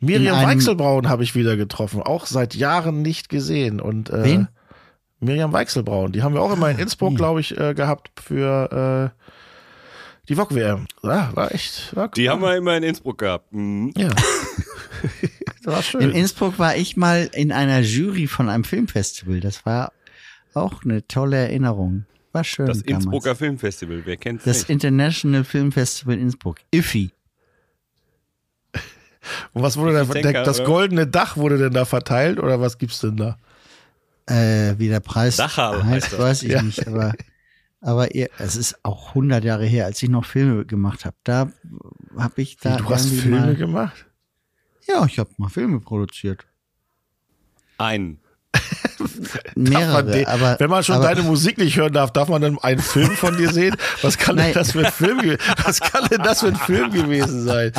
[0.00, 3.80] Miriam in Weichselbraun habe ich wieder getroffen, auch seit Jahren nicht gesehen.
[3.80, 4.48] Und, äh, Wen?
[5.20, 7.16] Miriam Weichselbraun, die haben wir auch immer in Innsbruck, nie.
[7.16, 9.22] glaube ich, äh, gehabt für äh,
[10.28, 10.86] die VOG-WM.
[11.02, 13.52] Ja, war echt, war Die haben wir immer in Innsbruck gehabt.
[13.52, 13.92] Mhm.
[13.96, 14.08] Ja.
[15.64, 16.10] das war In schön.
[16.10, 19.40] Innsbruck war ich mal in einer Jury von einem Filmfestival.
[19.40, 19.92] Das war
[20.52, 22.04] auch eine tolle Erinnerung.
[22.32, 22.66] War schön.
[22.66, 23.04] Das damals.
[23.04, 24.70] Innsbrucker Filmfestival, wer kennt's Das nicht?
[24.70, 26.56] International Film Festival Innsbruck.
[26.72, 27.10] IFI.
[29.52, 30.66] Und was wurde da, Ich denke, der, das oder?
[30.68, 33.38] goldene Dach wurde denn da verteilt oder was gibt's denn da?
[34.26, 36.18] Äh, wie der Preis Dachau heißt heißt, das.
[36.20, 36.62] weiß ich Ja.
[36.62, 36.86] nicht.
[36.86, 37.12] Aber,
[37.80, 41.16] aber ihr, es ist auch 100 Jahre her, als ich noch Filme gemacht habe.
[41.24, 41.52] Da
[42.16, 42.74] habe ich da.
[42.74, 44.06] Wie, du hast Filme mal, gemacht?
[44.88, 46.46] Ja, ich habe mal Filme produziert.
[47.78, 48.18] Ein.
[49.54, 50.04] Mehrere.
[50.04, 52.80] den- aber, Wenn man schon aber, deine Musik nicht hören darf, darf man dann einen
[52.80, 53.76] Film von dir sehen?
[54.02, 57.44] Was kann denn das für ein Film, was kann denn das für ein Film gewesen
[57.44, 57.72] sein?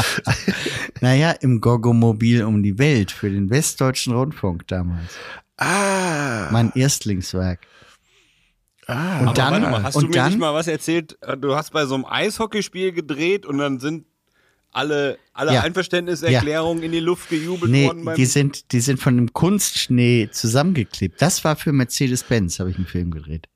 [1.02, 5.14] Naja, im Gogo-Mobil um die Welt für den Westdeutschen Rundfunk damals.
[5.58, 7.60] Ah, Mein Erstlingswerk.
[8.88, 9.20] ah.
[9.20, 11.18] Und Aber dann, warte mal, hast du und mir dann, nicht mal was erzählt?
[11.40, 14.06] Du hast bei so einem Eishockeyspiel gedreht und dann sind
[14.72, 15.62] alle, alle Ja.
[15.62, 18.06] Einverständniserklärungen in die Luft gejubelt nee, worden.
[18.06, 21.22] Beim die sind, die sind von einem Kunstschnee zusammengeklebt.
[21.22, 23.48] Das war für Mercedes-Benz, habe ich einen Film gedreht.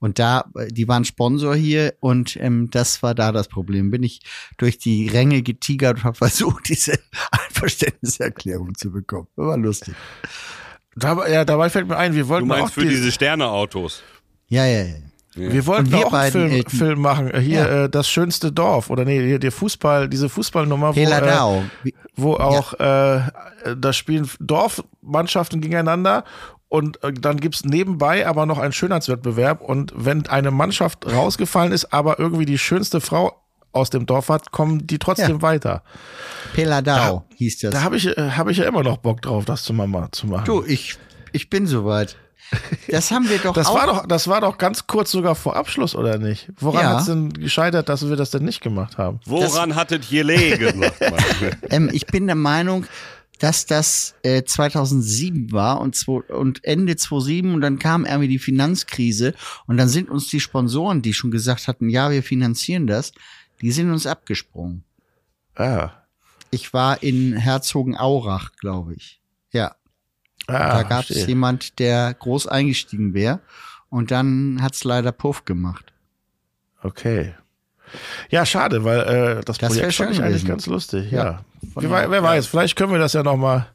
[0.00, 3.90] Und da, äh, die waren Sponsor hier und ähm, das war da das Problem.
[3.90, 4.20] Bin ich
[4.56, 6.98] durch die Ränge getigert und habe versucht, diese
[7.32, 9.28] Einverständniserklärung zu bekommen.
[9.36, 9.94] War lustig.
[10.94, 14.02] Dabei, ja, dabei fällt mir ein, wir du wollten auch meinst für die- diese Sterneautos.
[14.48, 14.94] Ja, ja, ja.
[15.38, 16.64] Wir wollten wir auch einen Film.
[16.66, 17.30] Film machen.
[17.30, 17.84] Äh, Hier, Ja.
[17.84, 18.90] äh, das schönste Dorf.
[18.90, 23.20] Oder nee, hier, der Fußball, diese Fußballnummer, wo, äh, wo auch, äh,
[23.76, 26.24] da spielen Dorfmannschaften gegeneinander.
[26.68, 29.62] Und äh, dann gibt's nebenbei aber noch einen Schönheitswettbewerb.
[29.62, 33.40] Und wenn eine Mannschaft rausgefallen ist, aber irgendwie die schönste Frau
[33.72, 35.42] aus dem Dorf hat, kommen die trotzdem Ja.
[35.42, 35.82] weiter.
[36.54, 37.70] Peladau hieß das.
[37.72, 40.26] Da habe ich, äh, hab ich ja immer noch Bock drauf, das zu, mal, zu
[40.26, 40.44] machen.
[40.46, 40.96] du, ich,
[41.32, 42.16] ich bin soweit.
[42.90, 43.74] Das haben wir doch das auch.
[43.74, 46.50] war doch, das war doch ganz kurz sogar vor Abschluss, oder nicht?
[46.58, 46.90] Woran Ja.
[46.96, 49.20] hat's denn gescheitert, dass wir das denn nicht gemacht haben?
[49.26, 50.80] Woran hattet gelegen?
[50.82, 51.20] sagt man.
[51.70, 52.86] Ähm, ich bin der Meinung,
[53.38, 58.38] dass das äh, 2007 war und, zwo, und Ende 2007 und dann kam irgendwie die
[58.38, 59.34] Finanzkrise
[59.66, 63.12] und dann sind uns die Sponsoren, die schon gesagt hatten, ja, wir finanzieren das,
[63.60, 64.84] die sind uns abgesprungen.
[65.54, 65.90] Ah.
[66.50, 69.20] Ich war in Herzogenaurach, glaube ich.
[69.52, 69.74] Ja,
[70.48, 73.40] Ah, da gab es jemand, der groß eingestiegen wäre
[73.90, 75.92] und dann hat's leider Puff gemacht.
[76.82, 77.34] Okay.
[78.30, 81.10] Ja, schade, weil äh, das, Das Projekt fand ich eigentlich ganz lustig.
[81.10, 81.24] Ja.
[81.24, 81.44] Ja.
[81.74, 83.66] Wer, wer weiß, vielleicht können wir das ja noch mal.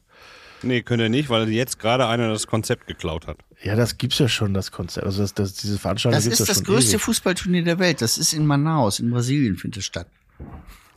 [0.62, 3.38] nee, könnt ihr nicht, weil jetzt gerade einer das Konzept geklaut hat.
[3.62, 5.06] Ja, das gibt's ja schon, das Konzept.
[5.06, 7.02] Also das, das, diese Veranstaltung Das ist das schon größte ewig.
[7.02, 8.02] Fußballturnier der Welt.
[8.02, 10.06] Das ist in Manaus, in Brasilien findet es statt.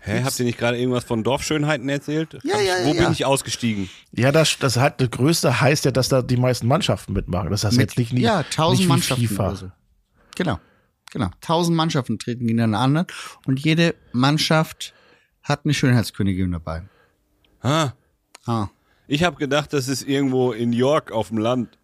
[0.08, 2.38] Hä, habt ihr nicht gerade irgendwas von Dorfschönheiten erzählt?
[2.44, 3.04] Ja, ja, Wo ja.
[3.04, 3.90] bin ich ausgestiegen?
[4.14, 7.50] Ja, das, das hat das Größte heißt ja, dass da die meisten Mannschaften mitmachen.
[7.52, 9.56] Das heißt Mit- jetzt nicht, nicht ja, tausend nicht wie Mannschaften FIFA.
[9.56, 9.72] so.
[10.36, 10.60] Genau,
[11.12, 11.30] genau.
[11.42, 13.06] Tausend Mannschaften treten gegeneinander an
[13.46, 14.94] und jede Mannschaft
[15.44, 16.84] hat eine Schönheitskönigin dabei.
[17.62, 17.92] Ah,
[18.46, 18.68] Ah.
[19.08, 21.78] ich habe gedacht, das ist irgendwo in York auf dem Land.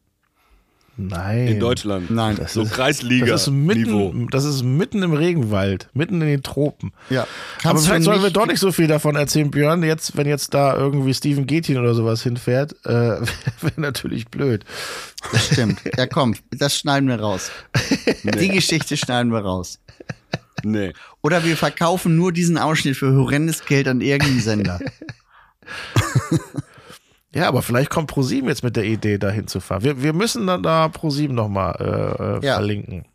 [0.95, 1.47] Nein.
[1.47, 2.12] in Deutschland.
[2.12, 2.38] Nein.
[2.47, 6.91] so Das ist mitten, das ist mitten im Regenwald, mitten in den Tropen.
[7.10, 7.25] Ja.
[7.63, 9.82] Aber vielleicht sollen wir doch nicht so viel davon erzählen, Björn.
[9.84, 12.89] Jetzt, wenn jetzt da irgendwie Steven Gethin oder sowas hinfährt, äh,
[13.62, 14.65] wäre natürlich blöd.
[15.51, 15.79] Stimmt.
[15.97, 17.49] Ja, komm, das schneiden wir raus.
[18.23, 19.79] Die Geschichte schneiden wir raus.
[20.63, 20.93] Nee.
[21.21, 24.79] Oder wir verkaufen nur diesen Ausschnitt für horrendes Geld an irgendeinen Sender.
[27.35, 29.83] Ja, aber vielleicht kommt ProSieben jetzt mit der Idee, da hinzufahren.
[29.83, 32.55] Wir, wir müssen dann da ProSieben nochmal äh, äh, Ja.
[32.55, 33.05] verlinken.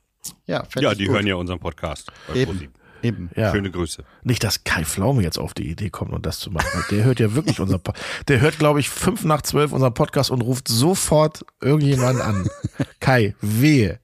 [0.46, 1.14] Ja, Ja, die gut.
[1.16, 2.10] hören ja unseren Podcast.
[2.26, 2.52] bei Eben.
[2.52, 2.74] ProSieben.
[3.00, 3.30] Eben.
[3.36, 3.52] Ja.
[3.52, 4.02] Schöne Grüße.
[4.24, 6.84] Nicht, dass Kai Pflaume jetzt auf die Idee kommt und das zu machen.
[6.90, 7.92] Der hört ja wirklich unser po
[8.26, 12.48] Der hört, glaube ich, fünf nach zwölf unseren Podcast und ruft sofort irgendjemanden an.
[12.98, 14.00] Kai, wehe.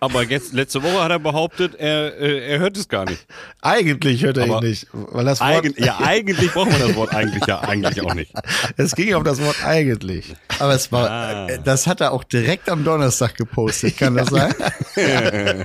[0.00, 3.26] Aber jetzt, letzte Woche hat er behauptet, er, äh, er hört es gar nicht.
[3.62, 4.86] Eigentlich hört er Aber ihn nicht.
[4.92, 8.32] Weil das Wort, Eigen, ja, eigentlich braucht man das Wort eigentlich ja eigentlich auch nicht.
[8.76, 10.34] es ging auf das Wort eigentlich.
[10.58, 11.48] Aber es war, Ah.
[11.48, 14.54] äh, das hat er auch direkt am Donnerstag gepostet, kann das sein?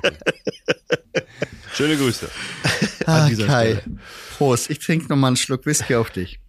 [1.74, 2.30] Schöne Grüße.
[3.06, 3.66] Ah, dieser Kai.
[3.76, 3.98] Stelle.
[4.38, 6.40] Prost, ich trinke noch mal einen Schluck Whisky auf dich.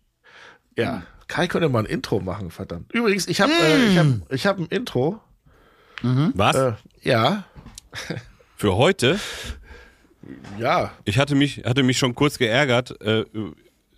[0.77, 1.03] Ja.
[1.29, 2.93] Kai könnte mal ein Intro machen, verdammt.
[2.93, 5.21] Übrigens, ich habe äh, ich hab, ich hab ein Intro.
[6.03, 6.57] Was?
[6.57, 6.73] Äh,
[7.03, 7.45] ja.
[8.57, 9.19] Für heute?
[10.59, 10.93] Ja.
[11.05, 13.25] Ich hatte mich, hatte mich schon kurz geärgert, äh,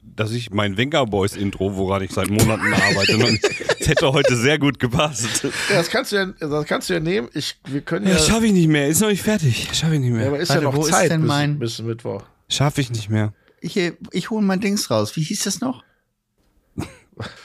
[0.03, 3.45] dass ich mein Venga Boys Intro, woran ich seit Monaten arbeite, noch nicht,
[3.79, 5.47] das hätte heute sehr gut gepasst.
[5.71, 7.29] Das kannst du ja, das kannst du ja nehmen.
[7.35, 8.15] Ich, wir können ja.
[8.15, 8.89] Ja, schaffe ich nicht mehr.
[8.89, 9.69] Ist noch nicht fertig.
[9.73, 10.27] Schaffe ich nicht ja, mehr.
[10.29, 12.25] aber ist Warte, ja noch wo ist Zeit denn bis, mein- bis Mittwoch.
[12.49, 13.33] Schaffe ich nicht mehr.
[13.61, 13.79] Ich,
[14.13, 15.17] ich hole mein Dings raus.
[15.17, 15.83] Wie hieß das noch?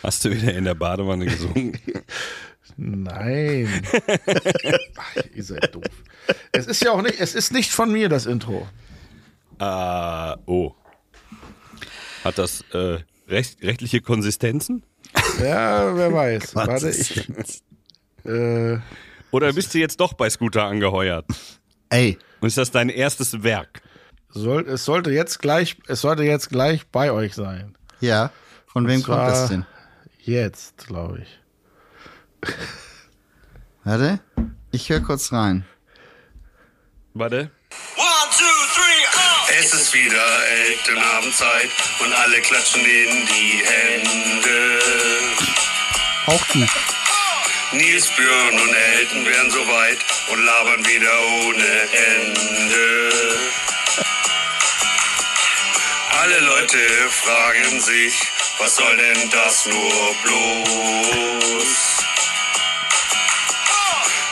[0.04, 1.78] Hast du wieder in der Badewanne gesungen?
[2.82, 3.82] Nein.
[4.98, 5.84] Ach, ihr seid doof.
[6.54, 8.68] Es ist ja auch nicht, es ist nicht von mir, das Intro.
[9.60, 10.74] Ah, oh.
[12.24, 14.84] Hat das äh, recht, rechtliche Konsistenzen?
[15.42, 16.56] Ja, wer weiß.
[16.56, 17.28] Warte, ich.
[18.26, 18.78] Äh,
[19.32, 21.26] Oder bist du jetzt doch bei Scooter angeheuert?
[21.90, 23.82] Ey, Und ist das dein erstes Werk?
[24.30, 27.76] soll, es sollte jetzt gleich, es sollte jetzt gleich bei euch sein.
[28.00, 28.32] ja.
[28.68, 29.66] Von wem kommt das denn?
[30.20, 31.40] Jetzt, glaube ich.
[33.84, 34.20] Warte,
[34.72, 35.66] ich höre kurz rein.
[37.14, 37.52] Warte.
[37.96, 39.52] One, two, three, oh!
[39.60, 44.80] Es ist wieder Elternabendzeit und alle klatschen in die Hände.
[46.28, 46.70] Auch gut.
[47.72, 50.00] Nils, Björn und Elton wären soweit
[50.32, 51.82] und labern wieder ohne
[52.16, 53.10] Ende.
[56.20, 56.78] Alle Leute
[57.10, 58.22] fragen sich,
[58.60, 61.89] was soll denn das nur bloß?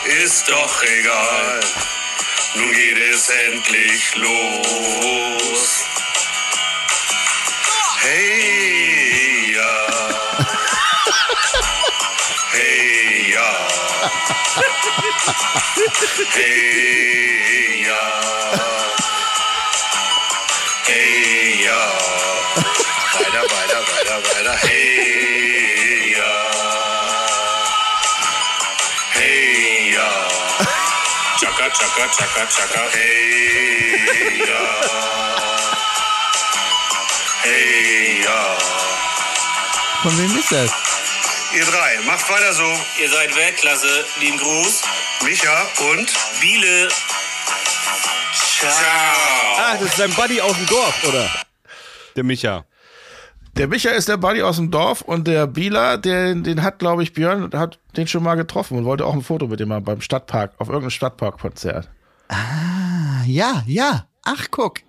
[0.07, 1.59] Ist doch egal,
[2.55, 5.85] nun geht es endlich los.
[7.99, 9.87] Hey, ja.
[12.51, 13.67] Hey, ja.
[16.33, 18.26] Hey, ja.
[31.97, 32.81] Chaka, chaka, chaka.
[32.93, 34.63] Hey, ja.
[37.41, 38.57] Hey, ja.
[40.03, 40.71] Von wem ist das?
[41.55, 42.79] Ihr drei, macht weiter so.
[42.99, 44.05] Ihr seid Weltklasse.
[44.19, 44.83] Lieben Gruß.
[45.23, 46.89] Micha und Biele.
[48.59, 48.71] Ciao.
[49.57, 51.27] Ah, das ist dein Buddy aus dem Dorf, oder?
[52.15, 52.63] Der Micha.
[53.57, 57.01] Der Micha ist der Buddy aus dem Dorf und der Bieler, den, den hat, glaube
[57.01, 59.83] ich, Björn, hat den schon mal getroffen und wollte auch ein Foto mit ihm machen
[59.83, 61.89] beim Stadtpark, auf irgendeinem Stadtparkkonzert.
[62.27, 64.07] Ah, ja, ja.
[64.23, 64.81] Ach, guck.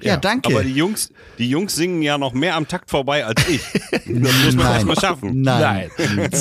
[0.00, 0.52] Ja, Ja, danke.
[0.52, 3.62] Aber die Jungs, die Jungs singen ja noch mehr am Takt vorbei als ich.
[3.90, 5.40] Das muss man erst mal schaffen.
[5.40, 5.90] Nein,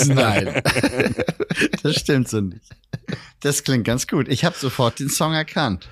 [0.10, 0.62] Nein.
[1.84, 2.62] das stimmt so nicht.
[3.39, 4.28] Das klingt ganz gut.
[4.28, 5.88] Ich habe sofort den Song erkannt.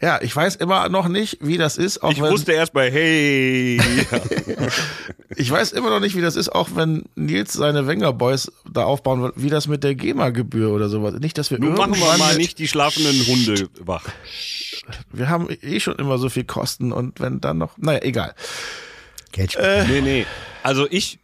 [0.00, 2.90] Ja, ich weiß immer noch nicht, wie das ist, auch Ich wenn, wusste erst bei
[2.90, 3.80] Hey.
[5.36, 8.84] ich weiß immer noch nicht, wie das ist, auch wenn Nils seine Wenger Boys da
[8.84, 11.14] aufbauen wird, wie das mit der GEMA-Gebühr oder sowas.
[11.14, 14.04] Nicht, dass wir Nun machen wir irgendwann mal nicht die schlafenden Hunde wach.
[15.12, 18.34] Wir haben eh schon immer so viel Kosten und wenn dann noch, naja, egal.
[19.32, 19.58] Geld
[19.88, 20.26] Nee, nee.
[20.62, 21.18] Also ich,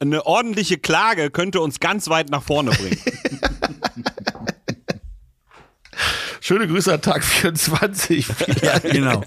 [0.00, 2.98] eine ordentliche Klage könnte uns ganz weit nach vorne bringen.
[6.48, 8.26] Schöne Grüße an Tag 24.
[8.62, 9.22] ja, genau.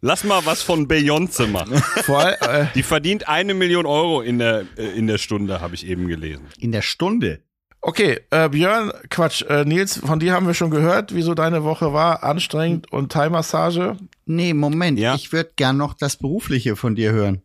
[0.00, 1.82] Lass mal was von Beyoncé machen.
[2.04, 5.74] Vor allem, äh, Die verdient eine Million Euro in der, äh, in der Stunde, habe
[5.74, 6.46] ich eben gelesen.
[6.60, 7.40] In der Stunde.
[7.80, 11.92] Okay, äh, Björn, Quatsch, äh, Nils, von dir haben wir schon gehört, wieso deine Woche
[11.92, 13.96] war, anstrengend und Thai-Massage.
[14.26, 14.96] Nee, Moment.
[14.96, 15.16] Ja.
[15.16, 17.42] Ich würde gern noch das Berufliche von dir hören.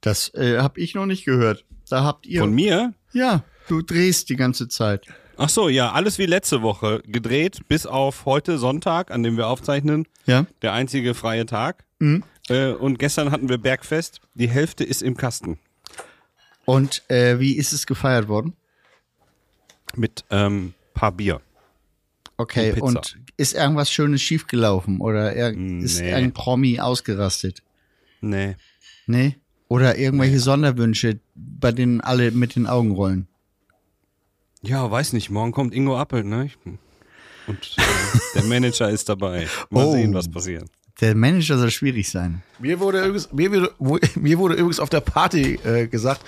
[0.00, 1.64] Das äh, habe ich noch nicht gehört.
[1.88, 2.40] Da habt ihr.
[2.40, 2.92] Von mir?
[3.12, 5.06] Ja, du drehst die ganze Zeit.
[5.36, 9.48] Ach so, ja, alles wie letzte Woche gedreht, bis auf heute Sonntag, an dem wir
[9.48, 10.06] aufzeichnen.
[10.26, 10.46] Ja.
[10.62, 11.84] Der einzige freie Tag.
[11.98, 12.22] Mhm.
[12.48, 14.20] Äh, und gestern hatten wir Bergfest.
[14.34, 15.58] Die Hälfte ist im Kasten.
[16.64, 18.54] Und äh, wie ist es gefeiert worden?
[19.96, 21.40] Mit ähm, paar Bier.
[22.36, 26.12] Okay, Und und, ist irgendwas Schönes schiefgelaufen oder er, ist Nee.
[26.12, 27.62] ein Promi ausgerastet?
[28.20, 28.56] Nee.
[29.06, 29.36] Nee?
[29.68, 33.28] Oder irgendwelche Sonderwünsche, bei denen alle mit den Augen rollen?
[34.64, 35.30] Ja, weiß nicht.
[35.30, 36.46] Morgen kommt Ingo Appelt, ne?
[36.46, 36.56] Ich-
[37.46, 37.82] Und äh,
[38.34, 39.46] der Manager ist dabei.
[39.70, 39.92] Mal Oh.
[39.92, 40.64] sehen, was passiert.
[41.00, 42.42] Der Manager soll schwierig sein.
[42.60, 46.22] Mir wurde übrigens, mir, wurde- mir wurde übrigens auf der Party äh, gesagt,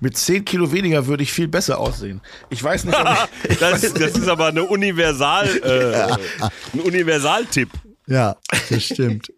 [0.00, 2.20] mit 10 Kilo weniger würde ich viel besser aussehen.
[2.48, 7.70] Ich weiß nicht, ob ich, Das, das ist aber eine Universal, äh, ein Universaltipp.
[8.06, 8.36] Ja,
[8.70, 9.32] das stimmt.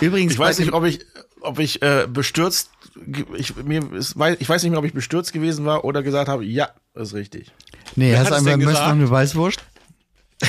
[0.00, 1.00] Übrigens, ich weiß nicht, ob ich,
[1.40, 2.70] ob ich äh, bestürzt,
[3.36, 6.68] ich, mir, ich weiß nicht mehr, ob ich bestürzt gewesen war oder gesagt habe, ja,
[6.94, 7.52] ist richtig.
[7.96, 8.78] Nee, Wer hast hat du noch gesagt?
[8.92, 9.60] eine Weißwurst?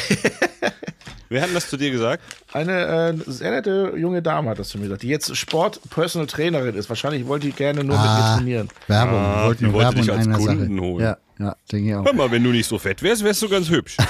[1.30, 2.24] Wer hat denn das zu dir gesagt?
[2.54, 6.74] Eine äh, sehr nette junge Dame hat das zu mir gesagt, die jetzt Sport-Personal Trainerin
[6.76, 6.88] ist.
[6.88, 8.70] Wahrscheinlich wollte die gerne nur mit mir Ah, trainieren.
[8.88, 9.20] Werbung.
[9.20, 10.82] Ah, wir wollten die nur wollte Werbung dich als Kunden Sache.
[10.88, 11.04] holen.
[11.04, 12.06] Ja, ja, denke ich auch.
[12.06, 13.98] Hör mal, wenn du nicht so fett wärst, wärst du ganz hübsch.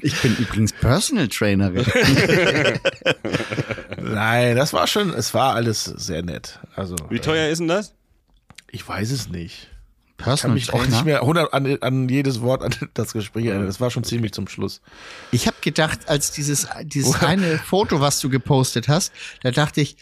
[0.00, 1.84] Ich bin übrigens Personal Trainerin.
[4.00, 6.58] Nein, das war schon, es war alles sehr nett.
[6.74, 7.94] Also, Wie teuer ist denn das?
[8.70, 9.68] ich weiß es nicht.
[10.18, 11.04] Ich kann Personal mich auch nicht Trainer.
[11.04, 13.66] mehr 100 an, an jedes Wort an das Gespräch erinnern.
[13.66, 14.80] Das war schon ziemlich zum Schluss.
[15.30, 19.12] Ich habe gedacht, als dieses, dieses eine Foto, was du gepostet hast,
[19.42, 19.96] da dachte ich,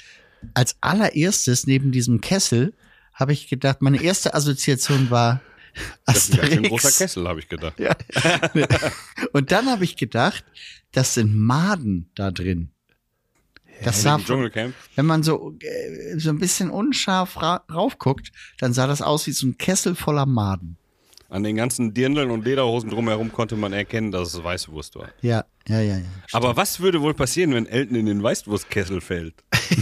[0.55, 2.73] als allererstes neben diesem Kessel
[3.12, 5.41] habe ich gedacht, meine erste Assoziation war
[6.07, 6.69] Das ist ein ganz schön Asterix.
[6.83, 7.75] großer Kessel, habe ich gedacht.
[9.33, 10.45] Und dann habe ich gedacht,
[10.93, 12.71] das sind Maden da drin.
[13.83, 19.03] Das sah, wenn man so, äh, so ein bisschen unscharf ra raufguckt, dann sah das
[19.03, 20.77] aus wie so ein Kessel voller Maden.
[21.29, 25.09] An den ganzen Dirndeln und Lederhosen drumherum konnte man erkennen, dass es Weißwurst war.
[25.22, 26.05] Ja, ja, ja, ja.
[26.33, 29.35] Aber was würde wohl passieren, wenn Elton in den Weißwurstkessel fällt?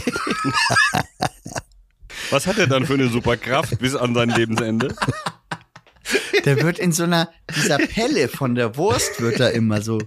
[2.30, 4.94] was hat er dann für eine Superkraft bis an sein Lebensende?
[6.46, 9.98] Der wird in so einer, dieser Pelle von der Wurst wird da immer so,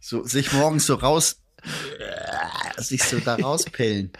[0.00, 1.41] so, sich morgens so raus,
[2.78, 4.10] sich so da rauspellen,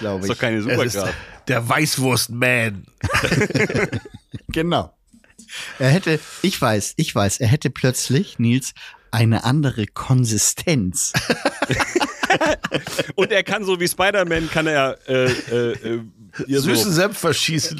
[0.00, 0.40] glaube Ist doch ich.
[0.40, 1.14] keine Es ist Superkraft.
[1.48, 2.86] der Weißwurst-Man.
[4.50, 4.94] Genau.
[5.78, 8.72] Er hätte, ich weiß, ich weiß, er hätte plötzlich, Nils,
[9.10, 11.12] eine andere Konsistenz.
[13.14, 16.00] Und er kann so wie Spider-Man, kann er äh, äh, äh,
[16.46, 17.78] Süßen so, Senf verschießen.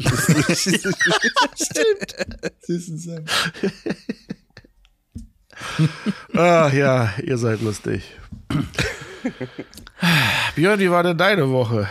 [2.60, 3.30] Süßen Senf.
[6.34, 8.02] Ach ja, ihr seid lustig.
[10.54, 11.88] Björn, wie war denn deine Woche?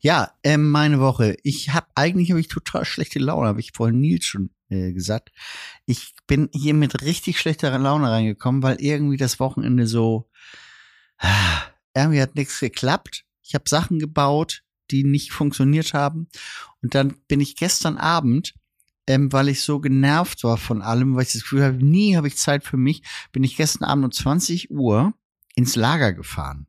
[0.00, 1.36] Ja, ähm, meine Woche.
[1.42, 5.32] Ich habe eigentlich habe ich total schlechte Laune, habe ich vorhin Nils schon äh, gesagt.
[5.84, 10.28] Ich bin hier mit richtig schlechter Laune reingekommen, weil irgendwie das Wochenende so
[11.18, 11.62] ah,
[11.94, 13.24] irgendwie hat nichts geklappt.
[13.42, 16.28] Ich habe Sachen gebaut, die nicht funktioniert haben
[16.82, 18.54] und dann bin ich gestern Abend
[19.06, 22.28] ähm, weil ich so genervt war von allem, weil ich das Gefühl habe, nie habe
[22.28, 25.14] ich Zeit für mich, bin ich gestern Abend um 20 Uhr
[25.56, 26.66] ins Lager gefahren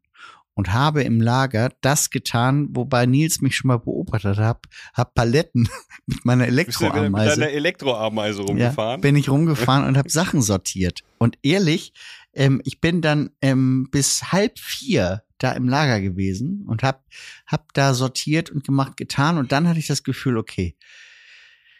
[0.56, 4.66] und habe im Lager das getan, wobei Nils mich schon mal beobachtet hat,
[4.96, 5.70] hab Paletten
[6.08, 7.40] mit meiner bist du wieder mit Elektroameise.
[7.40, 9.02] deiner Elektroameise Ja, rumgefahren?
[9.02, 11.04] bin ich rumgefahren und habe Sachen sortiert.
[11.20, 11.94] Und ehrlich,
[12.34, 17.06] ähm, ich bin dann ähm, bis halb vier da im Lager gewesen und hab,
[17.46, 19.38] hab da sortiert und gemacht, getan.
[19.38, 20.76] Und dann hatte ich das Gefühl, okay,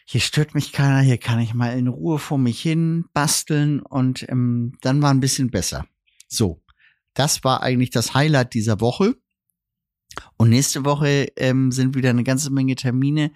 [0.04, 4.26] hier stört mich keiner, hier kann ich mal in Ruhe vor mich hin basteln und
[4.28, 5.86] ähm, dann war ein bisschen besser.
[6.28, 6.62] So,
[7.18, 9.14] das war eigentlich das Highlight dieser Woche.
[10.36, 13.32] Und nächste Woche ähm, sind wieder eine ganze Menge Termine,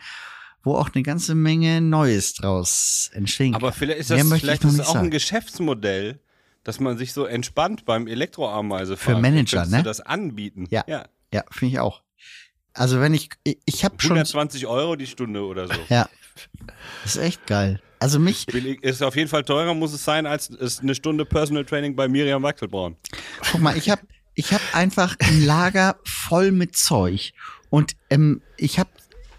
[0.62, 3.78] wo auch eine ganze Menge Neues draus entstehen Aber kann.
[3.78, 5.10] vielleicht ist das, vielleicht ist das auch ein sagen.
[5.10, 6.20] Geschäftsmodell,
[6.62, 9.82] dass man sich so entspannt beim Elektroameise Für Manager, ne?
[9.82, 10.66] Das anbieten.
[10.70, 10.84] Ja.
[10.86, 11.06] ja.
[11.32, 12.02] Ja, finde ich auch.
[12.74, 15.74] Also wenn ich, ich, ich habe schon, 120 Euro die Stunde oder so.
[15.88, 16.08] ja,
[17.02, 17.80] das ist echt geil.
[18.02, 21.24] Also mich, Billig, ist auf jeden Fall teurer, muss es sein, als ist eine Stunde
[21.24, 22.96] Personal Training bei Miriam Wachtelbraun.
[23.52, 24.02] guck mal, ich habe
[24.34, 27.32] ich hab einfach ein Lager voll mit Zeug
[27.70, 28.90] und ähm, ich habe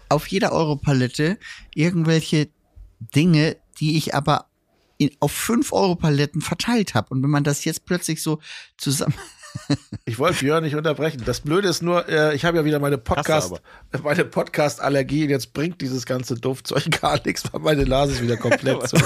[0.08, 1.38] auf jeder Europalette
[1.74, 2.48] irgendwelche
[3.00, 4.46] Dinge, die ich aber
[4.96, 7.08] in, auf 5 Euro Paletten verteilt habe.
[7.10, 8.40] Und wenn man das jetzt plötzlich so
[8.78, 9.14] zusammen,
[10.04, 11.22] Ich wollte Björn nicht unterbrechen.
[11.24, 13.54] Das Blöde ist nur, äh, ich habe ja wieder meine Podcast,
[14.02, 18.36] meine Podcast-Allergie und jetzt bringt dieses ganze Duftzeug gar nichts, weil meine Nase ist wieder
[18.36, 18.96] komplett zu.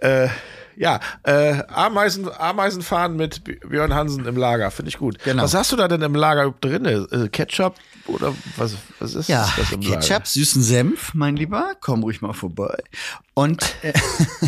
[0.00, 0.28] äh,
[0.76, 5.18] Ja, äh, Ameisen, Ameisenfahren mit Björn Hansen im Lager, finde ich gut.
[5.24, 5.42] Genau.
[5.42, 6.84] Was hast du da denn im Lager drin?
[6.86, 7.74] Äh, Ketchup
[8.10, 10.26] oder was, was ist Ja, das im Ketchup, Lager?
[10.26, 12.82] süßen Senf, mein Lieber, komm ruhig mal vorbei.
[13.34, 13.92] Und, äh,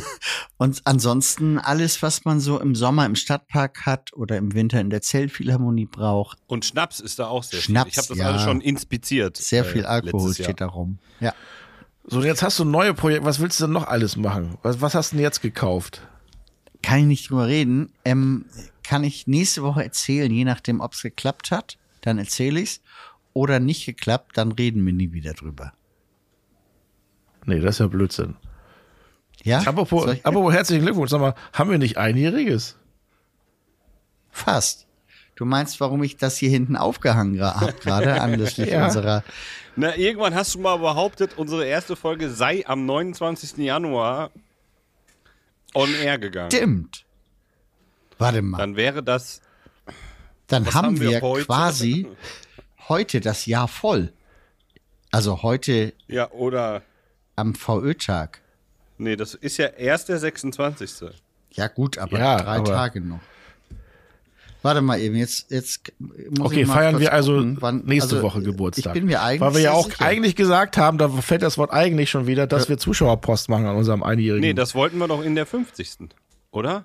[0.58, 4.90] und ansonsten alles, was man so im Sommer im Stadtpark hat oder im Winter in
[4.90, 6.38] der Zeltphilharmonie braucht.
[6.46, 7.92] Und Schnaps ist da auch sehr Schnaps, viel.
[7.92, 8.26] Ich habe das ja.
[8.28, 9.36] alles schon inspiziert.
[9.36, 10.98] Sehr äh, viel Alkohol steht da rum.
[11.20, 11.34] Ja.
[12.04, 13.24] So, und jetzt hast du neue Projekte.
[13.24, 14.58] Was willst du denn noch alles machen?
[14.62, 16.02] Was, was hast du denn jetzt gekauft?
[16.82, 17.92] Kann ich nicht drüber reden.
[18.04, 18.46] Ähm,
[18.82, 22.80] kann ich nächste Woche erzählen, je nachdem, ob es geklappt hat, dann erzähle ich's.
[23.34, 25.72] Oder nicht geklappt, dann reden wir nie wieder drüber.
[27.44, 28.36] Nee, das ist ja Blödsinn.
[29.42, 29.60] Ja?
[29.60, 31.10] Apropos, ich- apropos herzlichen Glückwunsch.
[31.10, 32.76] Sag mal, haben wir nicht einjähriges?
[34.30, 34.86] Fast.
[35.34, 38.84] Du meinst, warum ich das hier hinten aufgehangen habe, gerade anlässlich Ja.
[38.84, 39.24] unserer
[39.76, 43.56] Na, irgendwann hast du mal behauptet, unsere erste Folge sei am 29.
[43.58, 44.30] Januar
[45.74, 46.50] on air gegangen.
[46.50, 47.04] Stimmt.
[48.18, 48.58] Warte mal.
[48.58, 49.40] Dann, Dann wäre das.
[50.50, 51.46] haben, haben wir wir, heute?
[51.46, 52.06] quasi
[52.92, 54.12] heute das Jahr voll.
[55.10, 56.82] Also heute Ja, oder.
[57.36, 58.40] am VÖ-Tag.
[58.98, 61.10] Nee, das ist ja erst der 26.
[61.52, 63.20] Ja, gut, aber Ja, drei aber- Tage noch.
[64.64, 68.16] Warte mal eben, jetzt, jetzt muss Okay, ich mal feiern wir also gucken, wann- nächste
[68.16, 68.94] also, Woche Geburtstag.
[68.94, 70.04] Ich bin mir eigentlich Weil wir ja auch sicher.
[70.04, 73.74] eigentlich gesagt haben, da fällt das Wort eigentlich schon wieder, dass wir Zuschauerpost machen an
[73.74, 74.40] unserem einjährigen.
[74.46, 76.10] Nee, das wollten wir doch in der 50.
[76.52, 76.84] Oder?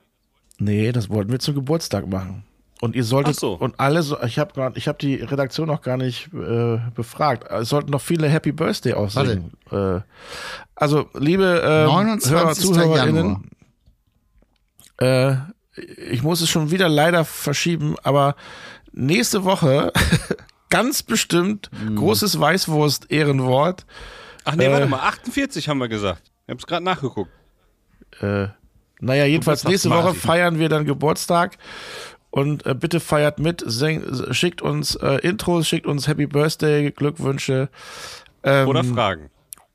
[0.57, 2.43] Nee, das wollten wir zum Geburtstag machen.
[2.81, 3.53] Und ihr solltet Ach so.
[3.53, 7.49] und alle so, ich habe gerade, ich habe die Redaktion noch gar nicht äh, befragt.
[7.49, 9.51] Es sollten noch viele Happy Birthday aussingen.
[9.71, 10.01] Äh,
[10.75, 12.31] also liebe äh, 29.
[12.31, 13.49] Hörer, ZuhörerInnen,
[14.99, 15.35] äh,
[16.11, 18.35] ich muss es schon wieder leider verschieben, aber
[18.91, 19.91] nächste Woche
[20.69, 21.95] ganz bestimmt Mhm.
[21.95, 23.85] großes Weißwurst Ehrenwort.
[24.43, 24.71] Ach nee, Äh.
[24.71, 26.23] warte mal, 48 haben wir gesagt.
[26.45, 27.31] Ich hab's gerade nachgeguckt.
[28.21, 28.47] Äh,
[28.99, 31.57] naja, jedenfalls nächste Woche feiern wir dann Geburtstag.
[32.37, 37.69] Und äh, bitte feiert mit, sing, schickt uns äh, Intros, schickt uns Happy Birthday, Glückwünsche.
[38.43, 39.29] Ähm, Oder Fragen.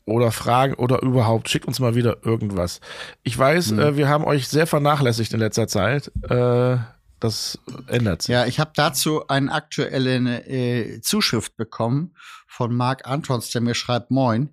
[0.05, 2.81] oder Fragen oder überhaupt, schickt uns mal wieder irgendwas.
[3.25, 3.79] Ich weiß, Mhm.
[3.81, 6.13] äh, wir haben euch sehr vernachlässigt in letzter Zeit.
[6.29, 6.77] Äh,
[7.19, 7.59] das
[7.89, 8.33] ändert sich.
[8.33, 12.15] Ja, ich habe dazu eine aktuelle äh, Zuschrift bekommen
[12.47, 14.51] von Marc Antons, der mir schreibt, moin,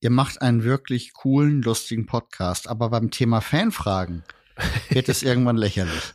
[0.00, 4.22] ihr macht einen wirklich coolen, lustigen Podcast, aber beim Thema Fanfragen
[4.90, 6.14] wird es irgendwann lächerlich.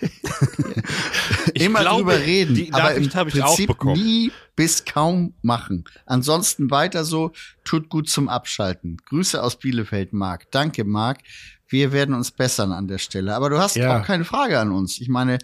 [1.54, 4.00] Immer glaube, drüber reden, die aber im ich Prinzip bekommen.
[4.00, 5.84] nie bis kaum machen.
[6.06, 7.32] Ansonsten weiter so,
[7.64, 8.96] tut gut zum Abschalten.
[9.08, 10.50] Grüße aus Bielefeld, Marc.
[10.50, 11.18] Danke, Marc.
[11.66, 13.34] Wir werden uns bessern an der Stelle.
[13.34, 14.00] Aber du hast Ja.
[14.00, 15.00] auch keine Frage an uns.
[15.00, 15.38] Ich meine,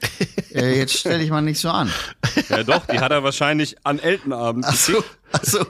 [0.52, 1.90] äh, jetzt stell dich mal nicht so an.
[2.48, 5.66] Ja doch, die hat er wahrscheinlich an Eltenabend Ach so, ach so.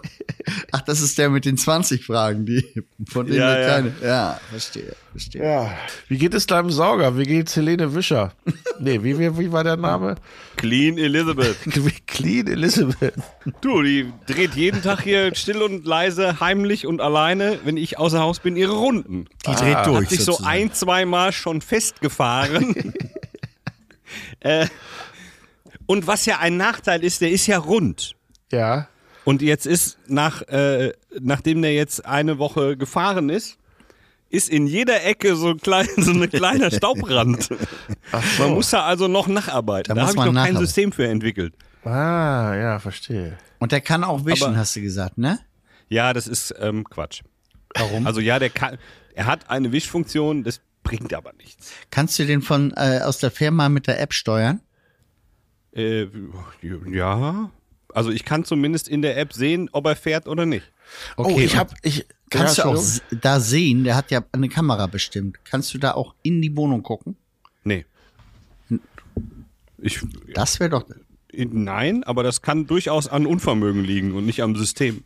[0.73, 2.65] Ach, das ist der mit den 20 Fragen, die,
[3.09, 3.69] von denen Ja, wir ja.
[3.69, 3.93] keine.
[4.03, 5.45] Ja, verstehe, verstehe.
[5.45, 5.75] Ja.
[6.09, 7.17] Wie geht es deinem Sauger?
[7.17, 8.33] Wie geht's Helene Wischer?
[8.79, 10.17] nee, wie, wie, wie war der Name?
[10.57, 11.57] Clean Elizabeth.
[12.07, 13.15] Clean Elizabeth.
[13.61, 18.21] Du, die dreht jeden Tag hier still und leise, heimlich und alleine, wenn ich außer
[18.21, 19.27] Haus bin, ihre Runden.
[19.47, 20.03] Die dreht durch.
[20.05, 20.57] Hat sich so sozusagen.
[20.57, 22.95] ein, zwei Mal schon festgefahren.
[24.41, 24.67] äh,
[25.87, 28.15] und was ja ein Nachteil ist, der ist ja rund.
[28.53, 28.89] Ja.
[29.31, 33.59] Und jetzt ist, nach, äh, nachdem der jetzt eine Woche gefahren ist,
[34.29, 37.49] ist in jeder Ecke so, ein klein, so ein kleiner Staubrand.
[38.39, 39.89] Man muss da also noch nacharbeiten.
[39.89, 40.67] Da Da, muss habe ich man noch kein nacharbeiten.
[40.67, 41.55] System für entwickelt.
[41.85, 43.39] Ah, ja, verstehe.
[43.61, 45.39] Und der kann auch wischen, Aber- hast du gesagt, ne?
[45.89, 47.23] Ja, das ist ähm, Quatsch.
[47.77, 48.07] Warum?
[48.09, 48.79] Also ja, der kann,
[49.15, 51.71] er hat eine Wischfunktion, das bringt aber nichts.
[51.93, 54.61] Kannst du den von äh, aus der Firma mit der App steuern?
[55.73, 56.07] Äh,
[56.91, 57.51] ja,
[57.95, 60.71] also ich kann zumindest in der App sehen, ob er fährt oder nicht.
[61.17, 62.85] oh, Okay, ich habe ich Kannst ja, du auch
[63.21, 65.39] da sehen, der hat ja eine Kamera bestimmt.
[65.45, 67.17] Kannst du da auch in die Wohnung gucken?
[67.65, 67.85] Nee.
[69.79, 70.01] Ich,
[70.33, 70.85] Das wäre doch.
[71.33, 75.03] nein, aber das kann durchaus an Unvermögen liegen und nicht am System.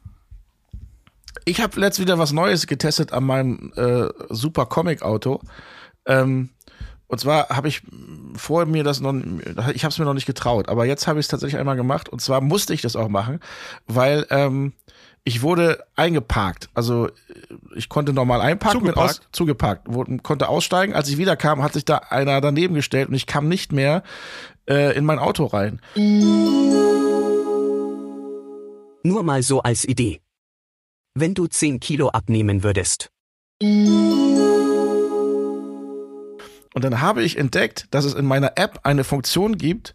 [1.47, 5.41] Ich habe letzt wieder was Neues getestet an meinem äh, Super Comic Auto.
[6.07, 6.51] Ähm,
[7.15, 7.83] und zwar habe ich
[8.35, 9.15] vor mir das noch,
[9.73, 12.09] ich habe es mir noch nicht getraut, aber jetzt habe ich es tatsächlich einmal gemacht.
[12.09, 13.39] Und zwar musste ich das auch machen,
[13.87, 14.73] weil ähm,
[15.23, 16.71] ich wurde eingeparkt.
[16.75, 17.11] Also äh,
[17.77, 19.21] ich konnte normal einparken, Zugeparkt?
[19.21, 20.93] aus, zugeparkt, wurde, konnte aussteigen.
[20.93, 24.03] Als ich wiederkam, hat sich da einer daneben gestellt und ich kam nicht mehr
[24.69, 25.81] äh, in mein Auto rein.
[29.05, 30.21] Nur mal so als Idee.
[31.15, 33.13] Wenn du 10 Kilo abnehmen würdest.
[36.75, 39.95] Und dann habe ich entdeckt, dass es in meiner App eine Funktion gibt,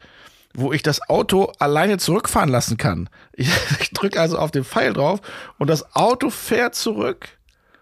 [0.56, 3.10] wo ich das Auto alleine zurückfahren lassen kann.
[3.34, 3.50] Ich,
[3.82, 5.20] ich drücke also auf den Pfeil drauf
[5.60, 7.28] und das Auto fährt zurück,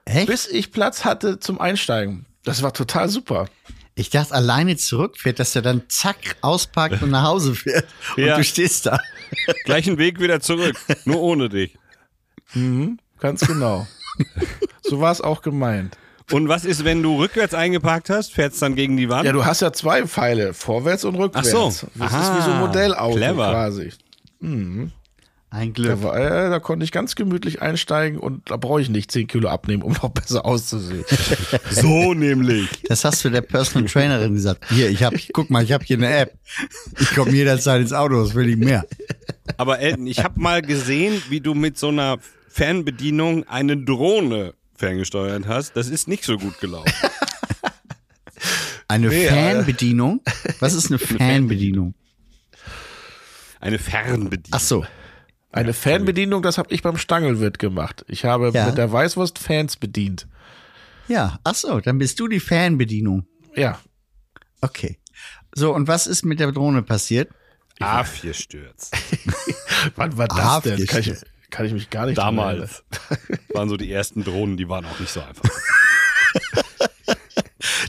[0.06, 0.28] Echt?
[0.28, 2.26] bis ich Platz hatte zum Einsteigen.
[2.44, 3.48] Das war total super.
[3.96, 7.88] Ich dachte, alleine zurückfährt, dass er dann zack auspackt und nach Hause fährt.
[8.16, 8.36] Und Ja.
[8.38, 9.00] du stehst da.
[9.66, 10.76] Gleichen Weg wieder zurück.
[11.06, 11.78] Nur ohne dich.
[13.20, 13.88] Ganz genau.
[14.84, 15.98] so war es auch gemeint.
[16.32, 18.34] Und was ist, wenn du rückwärts eingeparkt hast?
[18.34, 19.26] Fährst dann gegen die Wand?
[19.26, 21.54] Ja, du hast ja zwei Pfeile, vorwärts und rückwärts.
[21.54, 21.88] Ach so.
[21.96, 22.22] Das Aha.
[22.22, 23.50] ist wie so ein Modellauto Clever.
[23.50, 23.92] quasi.
[25.50, 25.88] Ein Glück.
[25.88, 29.28] Da, war, äh, da konnte ich ganz gemütlich einsteigen und da brauche ich nicht 10
[29.28, 31.06] Kilo abnehmen, um noch besser auszusehen.
[31.70, 32.68] so nämlich.
[32.90, 34.66] Das hast du der Personal Trainerin gesagt.
[34.70, 36.34] Hier, ich hab, guck mal, ich habe hier eine App.
[37.00, 38.86] Ich komme jederzeit ins Auto, was will ich mehr?
[39.56, 42.18] Aber Elton, ich habe mal gesehen, wie du mit so einer
[42.50, 45.76] Fernbedienung eine Drohne ferngesteuert hast.
[45.76, 46.92] Das ist nicht so gut gelaufen.
[48.88, 50.22] Eine Nee, Fanbedienung?
[50.60, 51.94] Was ist eine Fanbedienung?
[53.60, 54.52] Eine Fernbedienung.
[54.52, 54.86] Ach so.
[55.52, 58.06] Eine Fanbedienung, das habe ich beim Stangelwirt gemacht.
[58.08, 58.68] Ich habe Ja.
[58.68, 60.28] mit der Weißwurst Fans bedient.
[61.10, 63.26] Ja, ach so, dann bist du die Fanbedienung.
[63.56, 63.80] Ja,
[64.62, 64.98] Okay.
[65.54, 67.30] So, und was ist mit der Drohne passiert?
[67.80, 68.96] A4 stürzt.
[69.96, 70.86] wann war das denn?
[70.88, 71.14] Kann ich.
[71.50, 72.18] Kann ich mich gar nicht.
[72.18, 72.84] Damals
[73.54, 75.50] waren so die ersten Drohnen, die waren auch nicht so einfach.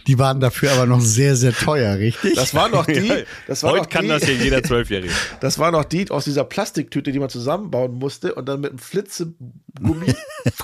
[0.06, 2.34] Die waren dafür aber noch sehr, sehr teuer, richtig?
[2.34, 3.12] Das war noch die,
[3.46, 5.12] das war Heute noch kann die, das hier jeder Zwölfjährige.
[5.40, 8.78] das war noch die aus dieser Plastiktüte, die man zusammenbauen musste und dann mit einem
[8.78, 10.14] Flitzegummi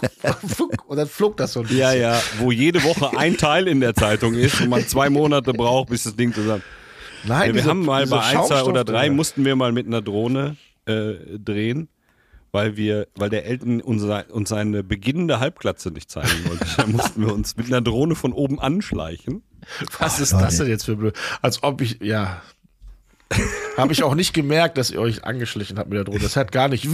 [0.87, 1.79] und dann flog das so ein bisschen.
[1.79, 5.53] Ja, ja, wo jede Woche ein Teil in der Zeitung ist und man zwei Monate
[5.53, 6.63] braucht, bis das Ding zusammen.
[7.25, 9.73] Nein, Ja, wir diese- haben mal diese bei 1, 2 oder 3 mussten wir mal
[9.73, 11.89] mit einer Drohne äh, drehen,
[12.55, 16.65] weil wir, weil der Elton unser, uns seine beginnende Halbglatze nicht zeigen wollte.
[16.77, 19.43] Da mussten wir uns mit einer Drohne von oben anschleichen.
[19.99, 21.17] Was ist das denn jetzt für blöd?
[21.43, 22.43] Als ob ich, ja.
[23.77, 26.21] Habe ich auch nicht gemerkt, dass ihr euch angeschlichen habt mit der Drohne.
[26.21, 26.87] Das hat gar nicht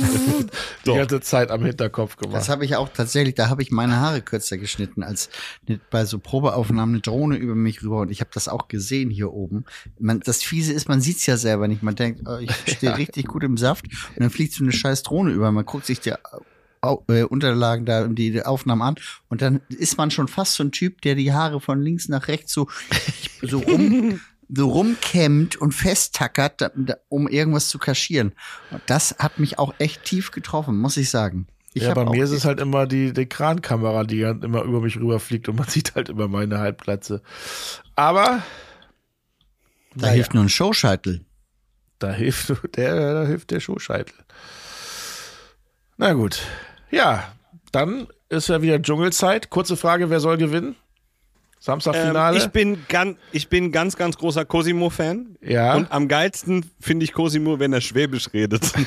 [0.86, 2.36] die ganze Zeit am Hinterkopf gemacht.
[2.36, 5.30] Das habe ich auch tatsächlich, da habe ich meine Haare kürzer geschnitten, als
[5.90, 9.32] bei so Probeaufnahmen eine Drohne über mich rüber und ich habe das auch gesehen hier
[9.32, 9.64] oben.
[9.98, 11.82] Man, das Fiese ist, man sieht's ja selber nicht.
[11.82, 15.02] Man denkt, oh, ich stehe richtig gut im Saft und dann fliegt so eine scheiß
[15.02, 15.50] Drohne über.
[15.52, 16.12] Man guckt sich die
[17.08, 18.94] äh, Unterlagen da und die, die Aufnahmen an
[19.28, 22.28] und dann ist man schon fast so ein Typ, der die Haare von links nach
[22.28, 22.68] rechts so,
[23.42, 26.70] so rum so rumkämmt und festtackert,
[27.08, 28.32] um irgendwas zu kaschieren.
[28.70, 31.46] Und das hat mich auch echt tief getroffen, muss ich sagen.
[31.72, 34.80] Ich ja, bei mir ist es halt immer die, die Krankamera, die dann immer über
[34.80, 37.20] mich rüberfliegt und man sieht halt immer meine Halbglatze.
[37.96, 38.42] Aber
[39.96, 40.12] Da Naja.
[40.14, 41.24] hilft nur ein Showscheitel.
[41.98, 44.14] da hilft der, da hilft der Schuhscheitel.
[45.96, 46.42] Na gut.
[46.90, 47.32] Ja,
[47.72, 49.50] dann ist ja wieder Dschungelzeit.
[49.50, 50.76] Kurze Frage, wer soll gewinnen?
[51.64, 52.36] Samstagfinale?
[52.36, 55.38] Ähm, ich, bin ganz, ich bin ganz, ganz großer Cosimo-Fan.
[55.40, 55.76] Ja.
[55.76, 58.72] Und am geilsten finde ich Cosimo, wenn er Schwäbisch redet.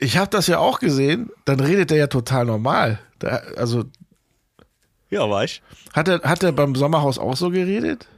[0.00, 1.30] Ich habe das ja auch gesehen.
[1.44, 2.98] Dann redet er ja total normal.
[3.20, 3.84] Da, also
[5.08, 5.62] ja, weißt
[5.94, 8.08] hat er, hat er beim Sommerhaus auch so geredet?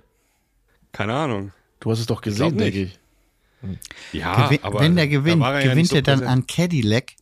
[0.92, 1.52] Keine Ahnung.
[1.78, 2.98] Du hast es doch gesehen, denke ich.
[4.10, 6.32] Ja, Gewin aber wenn der gewinnt, war er ja gewinnt nicht so er dann präsent.
[6.32, 7.12] an Cadillac.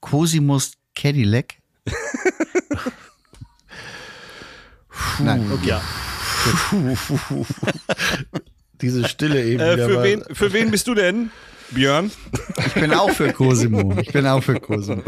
[0.00, 1.56] Cosimos Cadillac.
[5.20, 5.68] Nein, okay.
[5.68, 5.82] Ja.
[8.80, 11.30] Diese Stille eben Äh, für, wen, für wen bist du denn,
[11.70, 12.10] Björn?
[12.66, 13.94] Ich bin auch für Cosimo.
[14.00, 15.02] Ich bin auch für Cosimo.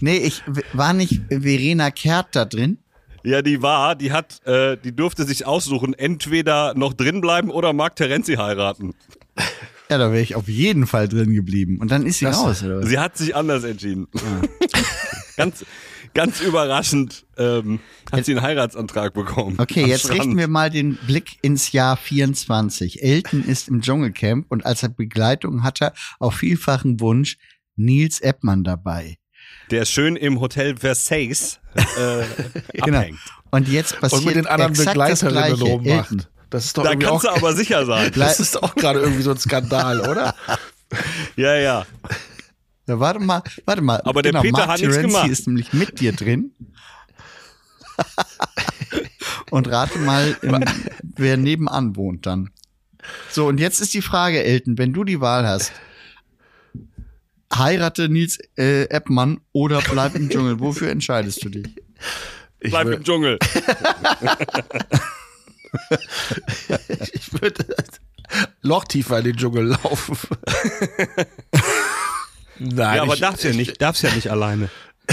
[0.00, 0.42] Nee, ich
[0.72, 2.78] war nicht Verena Kehrt da drin.
[3.24, 7.72] Ja, die war, die hat, äh, die durfte sich aussuchen, entweder noch drin bleiben oder
[7.72, 8.94] Marc Terenzi heiraten.
[9.90, 11.78] Ja, da wäre ich auf jeden Fall drin geblieben.
[11.80, 12.88] Und dann ist sie Das- raus, oder was?
[12.88, 14.06] Sie hat sich anders entschieden.
[15.36, 15.64] ganz,
[16.16, 19.56] ganz überraschend ähm, hat sie einen Heiratsantrag bekommen.
[19.58, 20.20] Okay, jetzt Strand.
[20.20, 23.02] richten wir mal den Blick ins Jahr 24.
[23.02, 27.36] Elton ist im Dschungelcamp und als Begleitung hat er auf vielfachen Wunsch
[27.76, 29.16] Nils Eppmann dabei.
[29.70, 32.24] Der schön im Hotel Versailles äh,
[32.84, 32.98] Genau.
[32.98, 33.18] abhängt.
[33.50, 36.10] Und jetzt passiert und mit den anderen Begleiterinnen rummacht.
[36.10, 38.12] Elton, Das ist doch Da kannst auch, du aber sicher sein.
[38.16, 40.34] das ist auch gerade irgendwie so ein Skandal, oder?
[41.36, 41.84] Ja, ja.
[42.86, 44.00] Ja, warte mal, warte mal.
[44.04, 45.30] Aber der Peter Mark hat nichts Terenzi gemacht.
[45.30, 46.52] ist nämlich mit dir drin.
[49.50, 50.64] und rate mal, in,
[51.16, 52.50] wer nebenan wohnt dann.
[53.30, 55.72] So, und jetzt ist die Frage, Elton, wenn du die Wahl hast,
[57.54, 61.68] heirate Nils äh, Eppmann oder bleib im Dschungel, wofür entscheidest du dich?
[62.60, 63.38] Ich Bleib im Dschungel.
[67.12, 67.64] Ich würde
[68.62, 70.16] Loch tiefer in den Dschungel laufen.
[72.58, 74.68] Nein, Ja, aber ich, darfst ja nicht, darfst ja nicht alleine.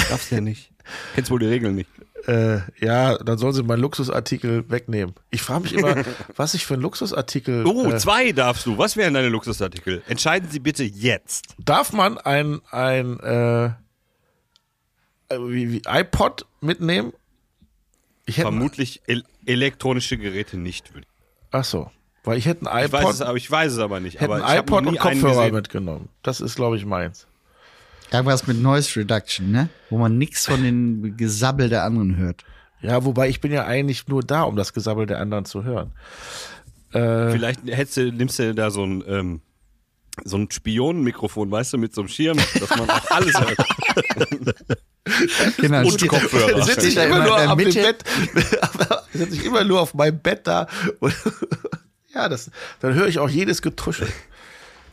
[0.10, 0.72] Darfst ja nicht.
[1.16, 1.90] Kennst wohl die Regeln nicht.
[2.28, 5.14] Äh, ja, dann sollen sie meinen Luxusartikel wegnehmen.
[5.30, 5.96] Ich frage mich immer,
[6.38, 7.66] was ich für einen Luxusartikel.
[7.68, 8.78] Oh, äh, zwei darfst du.
[8.78, 10.04] Was wären deine Luxusartikel?
[10.08, 11.48] Entscheiden Sie bitte jetzt.
[11.60, 13.72] darf man ein, ein äh, äh,
[15.40, 17.12] wie, wie iPod mitnehmen?
[18.26, 20.92] Ich hätte, Vermutlich el elektronische Geräte nicht.
[20.98, 21.06] ich-
[21.52, 21.92] ach so,
[22.24, 24.22] weil ich hätte ein Ich weiß iPod, es, aber ich weiß es aber nicht.
[24.22, 26.08] hätte aber ein ich iPod und Kopfhörer mitgenommen.
[26.22, 27.28] Das ist, glaube ich, meins.
[28.14, 29.70] Irgendwas mit Noise Reduction, ne?
[29.90, 32.44] Wo man nichts von den Gesabbel der anderen hört.
[32.82, 35.92] Ja, wobei ich bin ja eigentlich nur da, um das Gesabbel der anderen zu hören.
[36.92, 39.42] Äh, Vielleicht hättest du, nimmst du da so ein, ähm,
[40.26, 43.58] so ein Spionenmikrofon, weißt du, mit so einem Schirm, dass man auch alles hört.
[45.58, 45.88] Genau.
[45.88, 46.62] Und Kopfhörer.
[46.64, 47.74] sitze ich da immer nur auf dem.
[47.74, 48.04] Bett,
[49.14, 50.68] sitze ich immer nur auf meinem Bett da.
[51.00, 51.16] Und
[52.14, 54.08] ja, das, dann höre ich auch jedes Getuschel.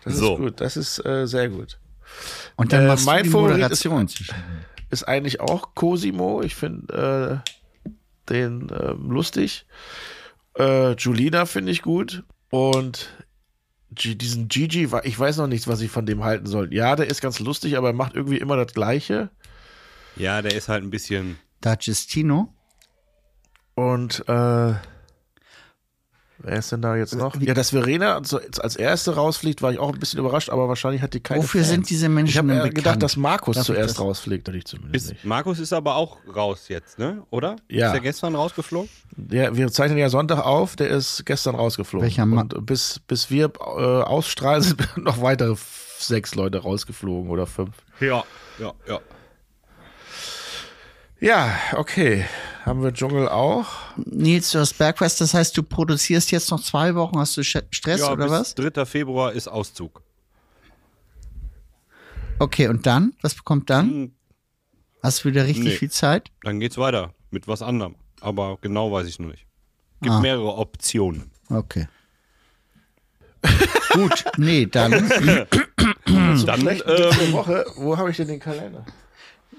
[0.04, 0.34] Das So.
[0.34, 1.78] ist gut, das ist äh, sehr gut.
[2.56, 4.34] Und dann Äh, machst mein du die Favorit ist- Moderation zwischen.
[4.90, 6.42] Ist eigentlich auch Cosimo.
[6.42, 7.50] Ich finde äh,
[8.28, 9.66] den äh, lustig.
[10.58, 12.24] Äh, Julina finde ich gut.
[12.50, 13.08] Und
[13.92, 16.72] G diesen Gigi, ich weiß noch nicht, was ich von dem halten soll.
[16.74, 19.30] Ja, der ist ganz lustig, aber er macht irgendwie immer das Gleiche.
[20.16, 21.38] Ja, der ist halt ein bisschen.
[21.60, 22.52] Da Gestino.
[23.74, 24.74] Und äh,
[26.42, 27.40] wer ist denn da jetzt noch?
[27.40, 31.14] Ja, dass Verena als erste rausfliegt, war ich auch ein bisschen überrascht, aber wahrscheinlich hat
[31.14, 31.70] die keine Wofür Fans.
[31.72, 32.74] sind diese Menschen Ich habe denn bekannt?
[32.74, 35.24] gedacht, dass Markus Darf zuerst das- rausfliegt, oder ich zumindest Ist, nicht.
[35.24, 37.22] Markus ist aber auch raus jetzt, ne?
[37.30, 37.56] Oder?
[37.68, 37.86] Ja.
[37.88, 38.88] Ist der gestern rausgeflogen?
[39.16, 42.06] Der, wir zeichnen ja Sonntag auf, der ist gestern rausgeflogen.
[42.06, 45.54] Welcher Ma- Und bis, bis wir äh, ausstrahlen, sind noch weitere
[45.98, 47.74] sechs Leute rausgeflogen oder fünf.
[48.00, 48.24] Ja.
[48.58, 48.98] Ja, ja.
[51.20, 52.24] Ja, okay.
[52.64, 53.66] Haben wir Dschungel auch?
[53.96, 58.00] Nils, du hast Bergfest, das heißt, du produzierst jetzt noch zwei Wochen, hast du Stress
[58.00, 58.54] ja oder bis was?
[58.54, 58.84] 3.
[58.86, 60.02] Februar ist Auszug.
[62.38, 63.14] Okay, und dann?
[63.22, 63.90] Was kommt dann?
[63.90, 64.14] Hm,
[65.02, 65.70] Hast du wieder richtig Nee.
[65.76, 66.30] viel Zeit?
[66.42, 67.94] Dann geht's weiter mit was anderem.
[68.20, 69.46] Aber genau weiß ich noch nicht.
[70.02, 70.20] Gibt Ah.
[70.20, 71.30] mehrere Optionen.
[71.48, 71.88] Okay.
[73.94, 74.90] Gut, nee, dann
[76.50, 77.64] Dann, Witz der Woche.
[77.76, 78.84] Wo habe ich denn den Kalender?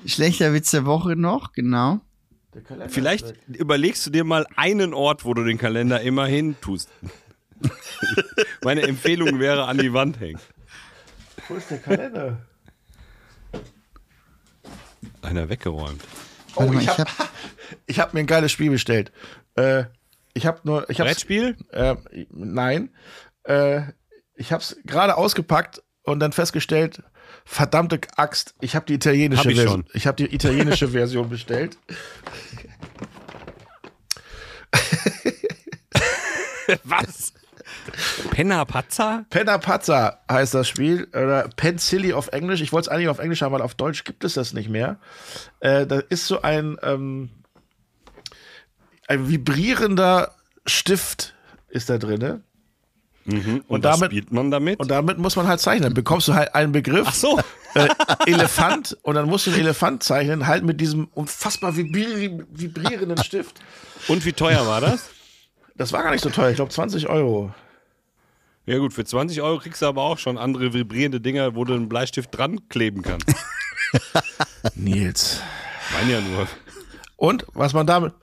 [0.06, 2.02] Schlechter Witz der Woche noch, genau.
[2.88, 6.90] Vielleicht überlegst du dir mal einen Ort, wo du den Kalender immer hin tust.
[8.64, 10.40] Meine Empfehlung wäre an die Wand hängen.
[11.48, 12.46] Wo ist der Kalender?
[15.22, 16.02] Einer weggeräumt.
[16.56, 17.06] Oh, mal, ich habe
[17.86, 19.12] ich hab mir ein geiles Spiel bestellt.
[19.56, 19.86] Äh,
[20.34, 21.58] ich habe nur, ich hab's, Brettspiel?
[21.72, 21.96] äh,
[22.30, 22.90] nein,
[23.44, 23.82] äh,
[24.36, 27.04] ich habe es gerade ausgepackt und dann festgestellt,
[27.46, 29.86] verdammte Axt, ich habe die italienische Hab ich Version.
[29.94, 31.78] Ich habe die italienische Version bestellt.
[36.84, 37.34] Was?
[38.32, 39.26] Penna Pazza?
[39.30, 42.62] Penna Pazza heißt das Spiel oder Pen Silly auf Englisch.
[42.62, 44.98] Ich wollte es eigentlich auf Englisch haben, weil auf Deutsch gibt es das nicht mehr.
[45.60, 47.30] Äh, da ist so ein ähm,
[49.08, 50.36] ein vibrierender
[50.66, 51.34] Stift
[51.70, 51.98] ist da
[53.26, 53.56] drinne.
[53.56, 54.80] Und, Und damit- spielt man damit?
[54.80, 55.84] Und damit muss man halt zeichnen.
[55.84, 57.40] Dann bekommst du halt einen Begriff, Ach so.
[57.76, 57.88] äh,
[58.26, 63.60] Elefant, und dann musst du einen Elefant zeichnen, halt mit diesem unfassbar vibri vibrierenden Stift.
[64.08, 65.10] Und wie teuer war das?
[65.76, 67.54] Das war gar nicht so teuer, ich glaube 20 Euro.
[68.68, 71.74] Ja gut, für 20 Euro kriegst du aber auch schon andere vibrierende Dinger, wo du
[71.74, 73.26] einen Bleistift dran kleben kannst.
[74.76, 75.42] Nils.
[75.94, 76.48] Meine ja nur.
[77.18, 78.14] Und was man damit,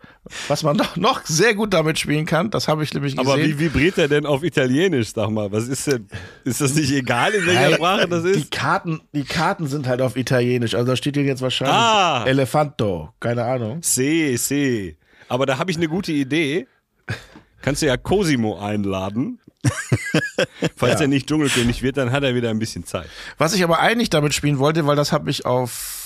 [0.49, 3.31] was man noch, noch sehr gut damit spielen kann, das habe ich nämlich gesehen.
[3.31, 5.51] Aber wie vibriert der denn auf Italienisch, sag mal?
[5.53, 6.07] Was ist denn?
[6.45, 8.51] Ist das nicht egal, in welcher Sprache das Die ist?
[8.51, 10.74] Karten, die Karten sind halt auf Italienisch.
[10.74, 12.24] Also da steht hier jetzt wahrscheinlich Ah.
[12.26, 13.11] Elefanto.
[13.20, 13.79] Keine Ahnung.
[13.83, 14.97] See, see.
[15.29, 16.66] Aber da habe ich eine gute Idee.
[17.61, 19.41] Kannst du ja Cosimo einladen.
[20.76, 21.01] Falls Ja.
[21.03, 23.09] er nicht Dschungelkönig wird, dann hat er wieder ein bisschen Zeit.
[23.37, 25.97] Was ich aber eigentlich damit spielen wollte, weil das habe ich auf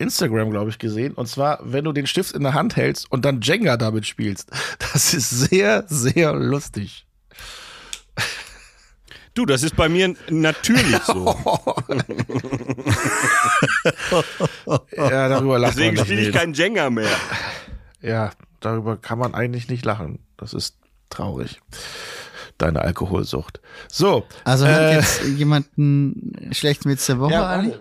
[0.00, 1.14] Instagram, glaube ich, gesehen.
[1.14, 4.50] Und zwar, wenn du den Stift in der Hand hältst und dann Jenga damit spielst.
[4.92, 7.06] Das ist sehr, sehr lustig.
[9.34, 11.36] Du, das ist bei mir natürlich so.
[14.96, 17.16] Ja, darüber lacht Deswegen spiele ich kein Jenga mehr.
[18.02, 20.18] Ja, darüber kann man eigentlich nicht lachen.
[20.36, 20.76] Das ist
[21.10, 21.60] traurig.
[22.58, 23.60] Deine Alkoholsucht.
[23.88, 24.26] So.
[24.44, 27.72] Also hat äh, jetzt jemand einen schlechten Witz der Woche ja, an?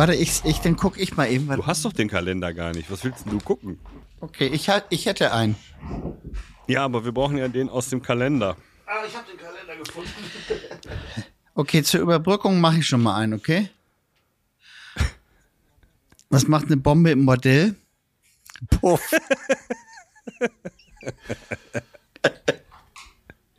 [0.00, 0.12] Warte.
[0.12, 1.46] Warte, ich, ich, dann guck ich mal eben.
[1.48, 2.90] Du hast doch den Kalender gar nicht.
[2.90, 3.78] Was willst denn du gucken?
[4.20, 5.56] Okay, ich, ich hätte einen.
[6.66, 8.56] Ja, aber wir brauchen ja den aus dem Kalender.
[8.86, 10.10] Ah, ich habe den Kalender gefunden.
[11.52, 13.68] Okay, zur Überbrückung mache ich schon mal einen, okay?
[16.30, 17.74] Was macht eine Bombe im Bordell?
[18.70, 19.10] Puff.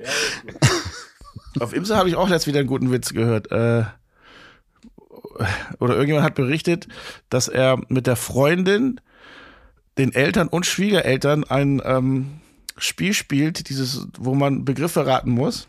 [1.59, 3.51] Auf Imse habe ich auch letzt wieder einen guten Witz gehört.
[3.51, 3.83] Äh,
[5.79, 6.87] oder irgendjemand hat berichtet,
[7.29, 9.01] dass er mit der Freundin,
[9.97, 12.41] den Eltern und Schwiegereltern ein ähm,
[12.77, 15.67] Spiel spielt, dieses, wo man Begriffe raten muss.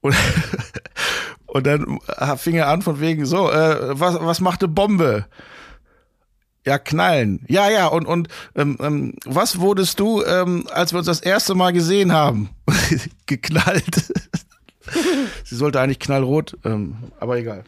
[0.00, 0.16] Und,
[1.46, 1.98] und dann
[2.36, 5.26] fing er an von wegen, so, äh, was, was macht eine Bombe?
[6.66, 7.44] Ja, knallen.
[7.48, 11.54] Ja, ja, und, und ähm, ähm, was wurdest du, ähm, als wir uns das erste
[11.54, 12.50] Mal gesehen haben?
[13.26, 14.12] Geknallt.
[15.44, 17.64] Sie sollte eigentlich knallrot, ähm, aber egal.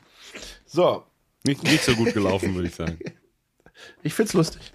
[0.72, 1.04] So,
[1.44, 2.98] Nicht, nicht so gut gelaufen, würde ich sagen.
[4.02, 4.72] ich find's lustig.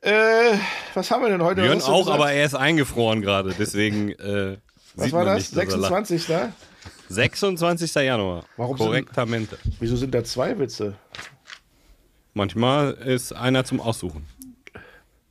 [0.00, 0.52] Äh,
[0.94, 1.62] was haben wir denn heute?
[1.62, 2.14] Björn auch, gesagt?
[2.20, 4.58] aber er ist eingefroren gerade, deswegen äh,
[4.94, 5.50] Was sieht war man das?
[5.52, 6.06] nicht, dass er lacht.
[6.06, 6.26] 26.
[6.26, 6.52] Da?
[7.08, 7.94] 26.
[7.96, 8.44] Januar.
[8.56, 9.58] Warum sind- Korrektamente.
[9.80, 10.94] Wieso sind da zwei Witze?
[12.34, 14.24] Manchmal ist einer zum Aussuchen.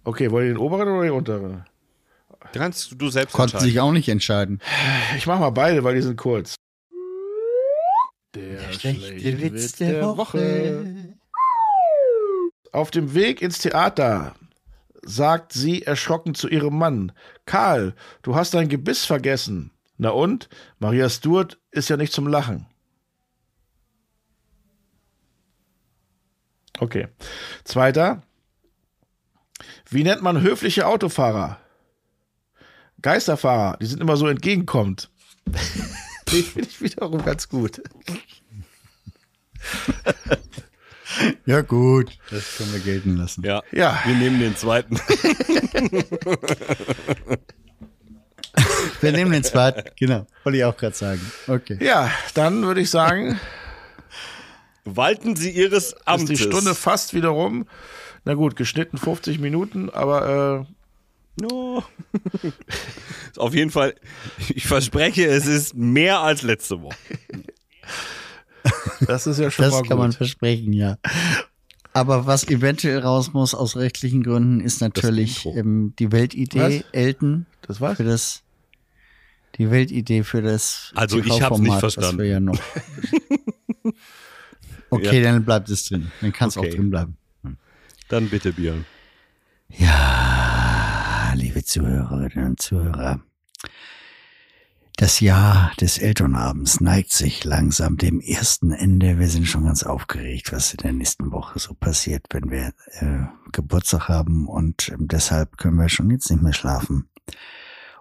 [0.03, 1.66] Okay, wollt ihr den oberen oder den unteren?
[2.51, 3.88] Kannst du selbst Konnten sich entscheiden.
[3.88, 4.62] auch nicht entscheiden.
[5.18, 6.56] Ich mach mal beide, weil die sind kurz.
[8.36, 8.59] Der,
[12.73, 14.36] Auf dem Weg ins Theater
[15.03, 17.13] sagt sie erschrocken zu ihrem Mann:
[17.45, 19.71] Karl, du hast dein Gebiss vergessen.
[19.97, 20.49] Na und?
[20.79, 22.67] Maria Stuart ist ja nicht zum Lachen.
[26.79, 27.07] Okay.
[27.63, 28.21] Zweiter.
[29.89, 31.59] Wie nennt man höfliche Autofahrer?
[33.01, 35.09] Geisterfahrer, die sind immer so entgegenkommend.
[36.36, 37.81] Den finde ich wiederum ganz gut.
[41.45, 42.17] Ja, gut.
[42.29, 43.43] Das können wir gelten lassen.
[43.45, 43.61] Ja.
[43.71, 44.01] Ja.
[44.05, 44.99] Wir nehmen den zweiten.
[49.01, 49.89] Wir nehmen den zweiten.
[49.97, 50.25] Genau.
[50.43, 51.21] Wollte ich auch gerade sagen.
[51.47, 51.77] Okay.
[51.81, 53.39] Ja, dann würde ich sagen,
[54.86, 56.27] Walten Sie Ihres ist Amtes.
[56.27, 57.67] die Stunde fast wieder rum.
[58.23, 60.67] Na gut, geschnitten 50 Minuten, aber
[61.39, 61.83] No.
[63.38, 63.95] Auf jeden Fall,
[64.53, 66.95] ich verspreche, es ist mehr als letzte Woche.
[69.07, 70.17] das ist ja schon Das mal kann man gut.
[70.17, 70.97] versprechen, ja.
[71.93, 76.83] Aber was eventuell raus muss aus rechtlichen Gründen, ist natürlich ähm, die Weltidee, Was?
[76.93, 77.97] Elton, Das war's?
[77.97, 78.43] für das,
[79.57, 82.25] die Weltidee für das Also ich hab's TV-Format, nicht verstanden.
[82.25, 82.59] ja noch.
[84.91, 86.11] Okay, dann bleibt es drin.
[86.21, 86.69] Dann kann es Okay.
[86.69, 87.17] auch drin bleiben.
[88.07, 88.86] Dann bitte, Björn.
[89.69, 90.24] Ja,
[91.66, 93.20] Zuhörerinnen und Zuhörer.
[94.97, 99.20] Das Jahr des Elternabends neigt sich langsam dem ersten Ende.
[99.20, 103.26] Wir sind schon ganz aufgeregt, was in der nächsten Woche so passiert, wenn wir äh,
[103.51, 107.09] Geburtstag haben und ähm, deshalb können wir schon jetzt nicht mehr schlafen.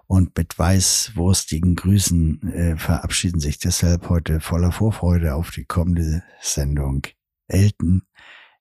[0.07, 7.01] Und mit weißwurstigen Grüßen äh, verabschieden sich deshalb heute voller Vorfreude auf die kommende Sendung
[7.47, 8.03] Elton,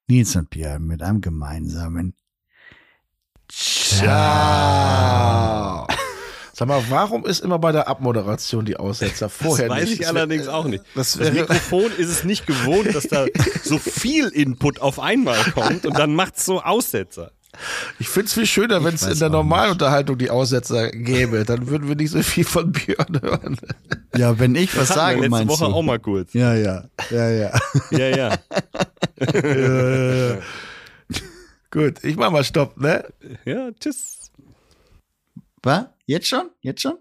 [0.09, 2.14] Nils und Björn mit einem gemeinsamen
[3.85, 5.87] Ciao.
[6.57, 10.01] Sag mal, warum ist immer bei der Abmoderation die Aussetzer vorher das weiß nicht?
[10.01, 10.85] ich allerdings auch nicht.
[10.95, 13.26] das Das, Mikrofon ist es nicht gewohnt, dass da
[13.64, 17.32] so viel Input auf einmal kommt und dann macht's so Aussetzer.
[17.99, 21.45] Ich finde es viel schöner, wenn es in der normalen Unterhaltung die Aussetzer gäbe.
[21.45, 23.57] Dann würden wir nicht so viel von Björn hören.
[24.16, 25.76] Ja, wenn ich was Das sage, wir letzte meinst Woche du?
[25.76, 26.32] auch mal kurz.
[26.35, 27.51] Ja, ja, ja, ja.
[27.91, 28.39] Ja, ja.
[31.74, 33.12] Gut, ich mach mal Stopp, ne?
[33.44, 34.30] Ja, tschüss.
[35.60, 35.86] Was?
[36.06, 36.50] Jetzt schon?
[36.60, 36.98] Jetzt schon?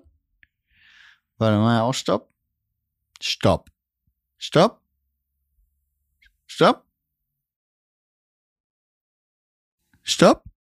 [1.38, 2.34] Warte mal, auch Stopp.
[3.22, 3.70] Stopp.
[4.40, 4.82] Stopp.
[6.48, 6.88] Stopp.
[10.02, 10.44] Stopp.